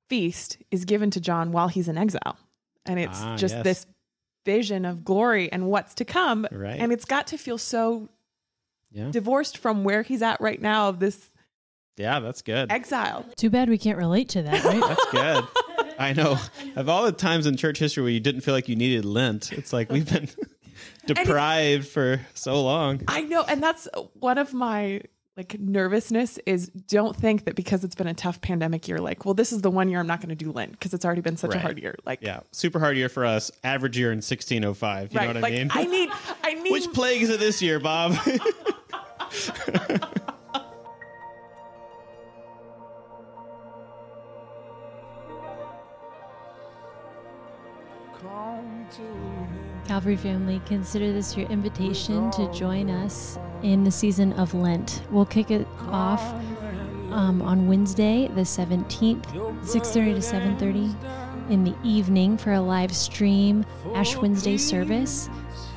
feast 0.08 0.58
is 0.70 0.84
given 0.84 1.10
to 1.12 1.20
John 1.20 1.52
while 1.52 1.68
he's 1.68 1.88
in 1.88 1.96
exile. 1.96 2.36
And 2.84 3.00
it's 3.00 3.18
Ah, 3.22 3.36
just 3.36 3.54
yes. 3.54 3.64
this 3.64 3.86
vision 4.44 4.84
of 4.84 5.04
glory 5.04 5.50
and 5.52 5.66
what's 5.66 5.94
to 5.94 6.04
come. 6.04 6.46
Right. 6.52 6.78
And 6.80 6.92
it's 6.92 7.04
got 7.04 7.26
to 7.28 7.38
feel 7.38 7.58
so 7.58 8.08
Yeah. 8.92 9.10
divorced 9.10 9.58
from 9.58 9.84
where 9.84 10.02
he's 10.02 10.22
at 10.22 10.40
right 10.40 10.60
now 10.60 10.88
of 10.88 11.00
this 11.00 11.30
Yeah, 11.96 12.20
that's 12.20 12.42
good. 12.42 12.70
exile. 12.72 13.24
Too 13.36 13.50
bad 13.50 13.68
we 13.68 13.78
can't 13.78 13.98
relate 13.98 14.28
to 14.30 14.42
that, 14.42 14.64
right? 14.64 14.80
That's 14.88 15.10
good. 15.12 15.44
I 15.98 16.12
know. 16.12 16.36
Of 16.74 16.88
all 16.88 17.04
the 17.04 17.12
times 17.12 17.46
in 17.46 17.56
church 17.56 17.78
history 17.78 18.02
where 18.02 18.10
you 18.12 18.18
didn't 18.20 18.40
feel 18.40 18.52
like 18.54 18.68
you 18.68 18.74
needed 18.74 19.04
Lent, 19.04 19.52
it's 19.52 19.72
like 19.72 19.92
we've 19.92 20.10
been 20.12 20.28
deprived 21.06 21.86
for 21.86 22.20
so 22.34 22.60
long. 22.62 23.02
I 23.08 23.20
know. 23.22 23.42
And 23.44 23.62
that's 23.62 23.86
one 24.14 24.38
of 24.38 24.52
my 24.52 25.02
like 25.36 25.58
nervousness 25.58 26.38
is 26.46 26.68
don't 26.68 27.16
think 27.16 27.44
that 27.44 27.56
because 27.56 27.82
it's 27.82 27.96
been 27.96 28.06
a 28.06 28.14
tough 28.14 28.40
pandemic 28.40 28.86
year, 28.86 28.98
like, 28.98 29.24
well, 29.24 29.34
this 29.34 29.52
is 29.52 29.62
the 29.62 29.70
one 29.70 29.88
year 29.88 29.98
I'm 29.98 30.06
not 30.06 30.20
going 30.20 30.28
to 30.28 30.36
do 30.36 30.52
Lent 30.52 30.72
because 30.72 30.94
it's 30.94 31.04
already 31.04 31.22
been 31.22 31.36
such 31.36 31.54
a 31.54 31.58
hard 31.58 31.78
year. 31.78 31.96
Like, 32.06 32.20
Yeah, 32.22 32.40
super 32.52 32.78
hard 32.78 32.96
year 32.96 33.08
for 33.08 33.24
us. 33.24 33.50
Average 33.64 33.98
year 33.98 34.12
in 34.12 34.18
1605. 34.18 35.12
You 35.12 35.18
right. 35.18 35.34
know 35.34 35.40
what 35.40 35.44
I 35.44 35.50
mean? 35.50 35.70
I 35.72 35.84
need, 35.84 36.10
I 36.42 36.54
need, 36.62 36.70
Which 36.70 36.92
plague 36.92 37.22
is 37.22 37.30
it 37.30 37.40
this 37.40 37.60
year, 37.60 37.80
Bob? 37.80 38.12
Come 48.20 48.86
to 48.92 49.02
him. 49.02 49.43
Calvary 49.86 50.16
family, 50.16 50.62
consider 50.66 51.12
this 51.12 51.36
your 51.36 51.48
invitation 51.48 52.30
to 52.32 52.50
join 52.52 52.88
us 52.88 53.38
in 53.62 53.84
the 53.84 53.90
season 53.90 54.32
of 54.34 54.54
Lent. 54.54 55.02
We'll 55.10 55.26
kick 55.26 55.50
it 55.50 55.66
off 55.88 56.22
um, 57.10 57.42
on 57.42 57.68
Wednesday, 57.68 58.28
the 58.28 58.42
17th, 58.42 59.26
6:30 59.62 60.14
to 60.14 60.20
7:30 60.20 61.50
in 61.50 61.64
the 61.64 61.74
evening 61.84 62.38
for 62.38 62.52
a 62.52 62.60
live 62.60 62.94
stream 62.96 63.66
Ash 63.94 64.16
Wednesday 64.16 64.56
service 64.56 65.28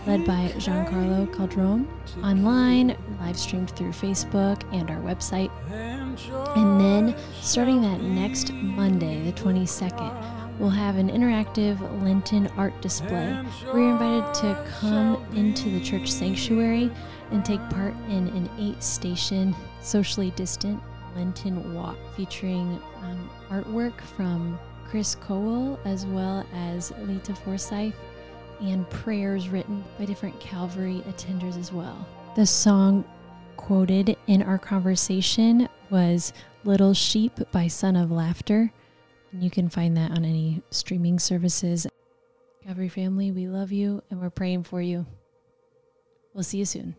led 0.08 0.26
by 0.26 0.54
Giancarlo 0.56 1.32
Caldron 1.34 1.86
online, 2.24 2.98
live 3.20 3.38
streamed 3.38 3.72
through 3.72 3.90
Facebook 3.90 4.64
and 4.74 4.90
our 4.90 5.02
website. 5.02 5.52
And 6.56 6.80
then 6.80 7.16
starting 7.42 7.82
that 7.82 8.02
next 8.02 8.54
Monday, 8.54 9.30
the 9.30 9.34
22nd, 9.34 10.37
we'll 10.60 10.70
have 10.70 10.98
an 10.98 11.10
interactive 11.10 11.80
Lenten 12.04 12.48
art 12.58 12.80
display. 12.82 13.44
We're 13.74 13.92
invited 13.92 14.34
to 14.42 14.66
come 14.80 15.24
into 15.36 15.70
the 15.70 15.82
church 15.84 16.12
sanctuary 16.12 16.92
and 17.32 17.44
take 17.44 17.62
part 17.70 17.94
in 18.10 18.28
an 18.30 18.50
eight 18.60 18.82
station, 18.82 19.56
socially 19.82 20.32
distant 20.32 20.82
Lenten 21.16 21.74
walk 21.74 21.98
featuring 22.16 22.80
um, 23.02 23.30
artwork 23.50 24.00
from 24.02 24.60
Chris 24.88 25.16
Cowell 25.16 25.80
as 25.86 26.06
well 26.06 26.46
as 26.54 26.92
Lita 27.00 27.34
Forsyth 27.34 27.96
and 28.62 28.90
prayers 28.90 29.50
written 29.50 29.84
by 30.00 30.06
different 30.06 30.40
Calvary 30.40 31.04
attenders 31.10 31.60
as 31.60 31.72
well. 31.72 32.08
The 32.36 32.46
song 32.46 33.04
quoted 33.56 34.16
in 34.28 34.44
our 34.44 34.58
conversation 34.58 35.68
was 35.90 36.34
Little 36.64 36.94
Sheep 36.94 37.40
by 37.52 37.68
Son 37.68 37.96
of 37.96 38.12
Laughter. 38.12 38.72
And 39.32 39.44
you 39.44 39.50
can 39.50 39.70
find 39.70 39.96
that 39.98 40.12
on 40.12 40.26
any 40.26 40.62
streaming 40.72 41.20
services. 41.20 41.88
Calvary 42.64 42.90
family, 42.90 43.32
we 43.32 43.48
love 43.48 43.72
you 43.72 44.02
and 44.10 44.22
we're 44.22 44.30
praying 44.30 44.64
for 44.64 44.82
you. 44.82 45.06
We'll 46.34 46.44
see 46.44 46.60
you 46.60 46.66
soon. 46.66 46.96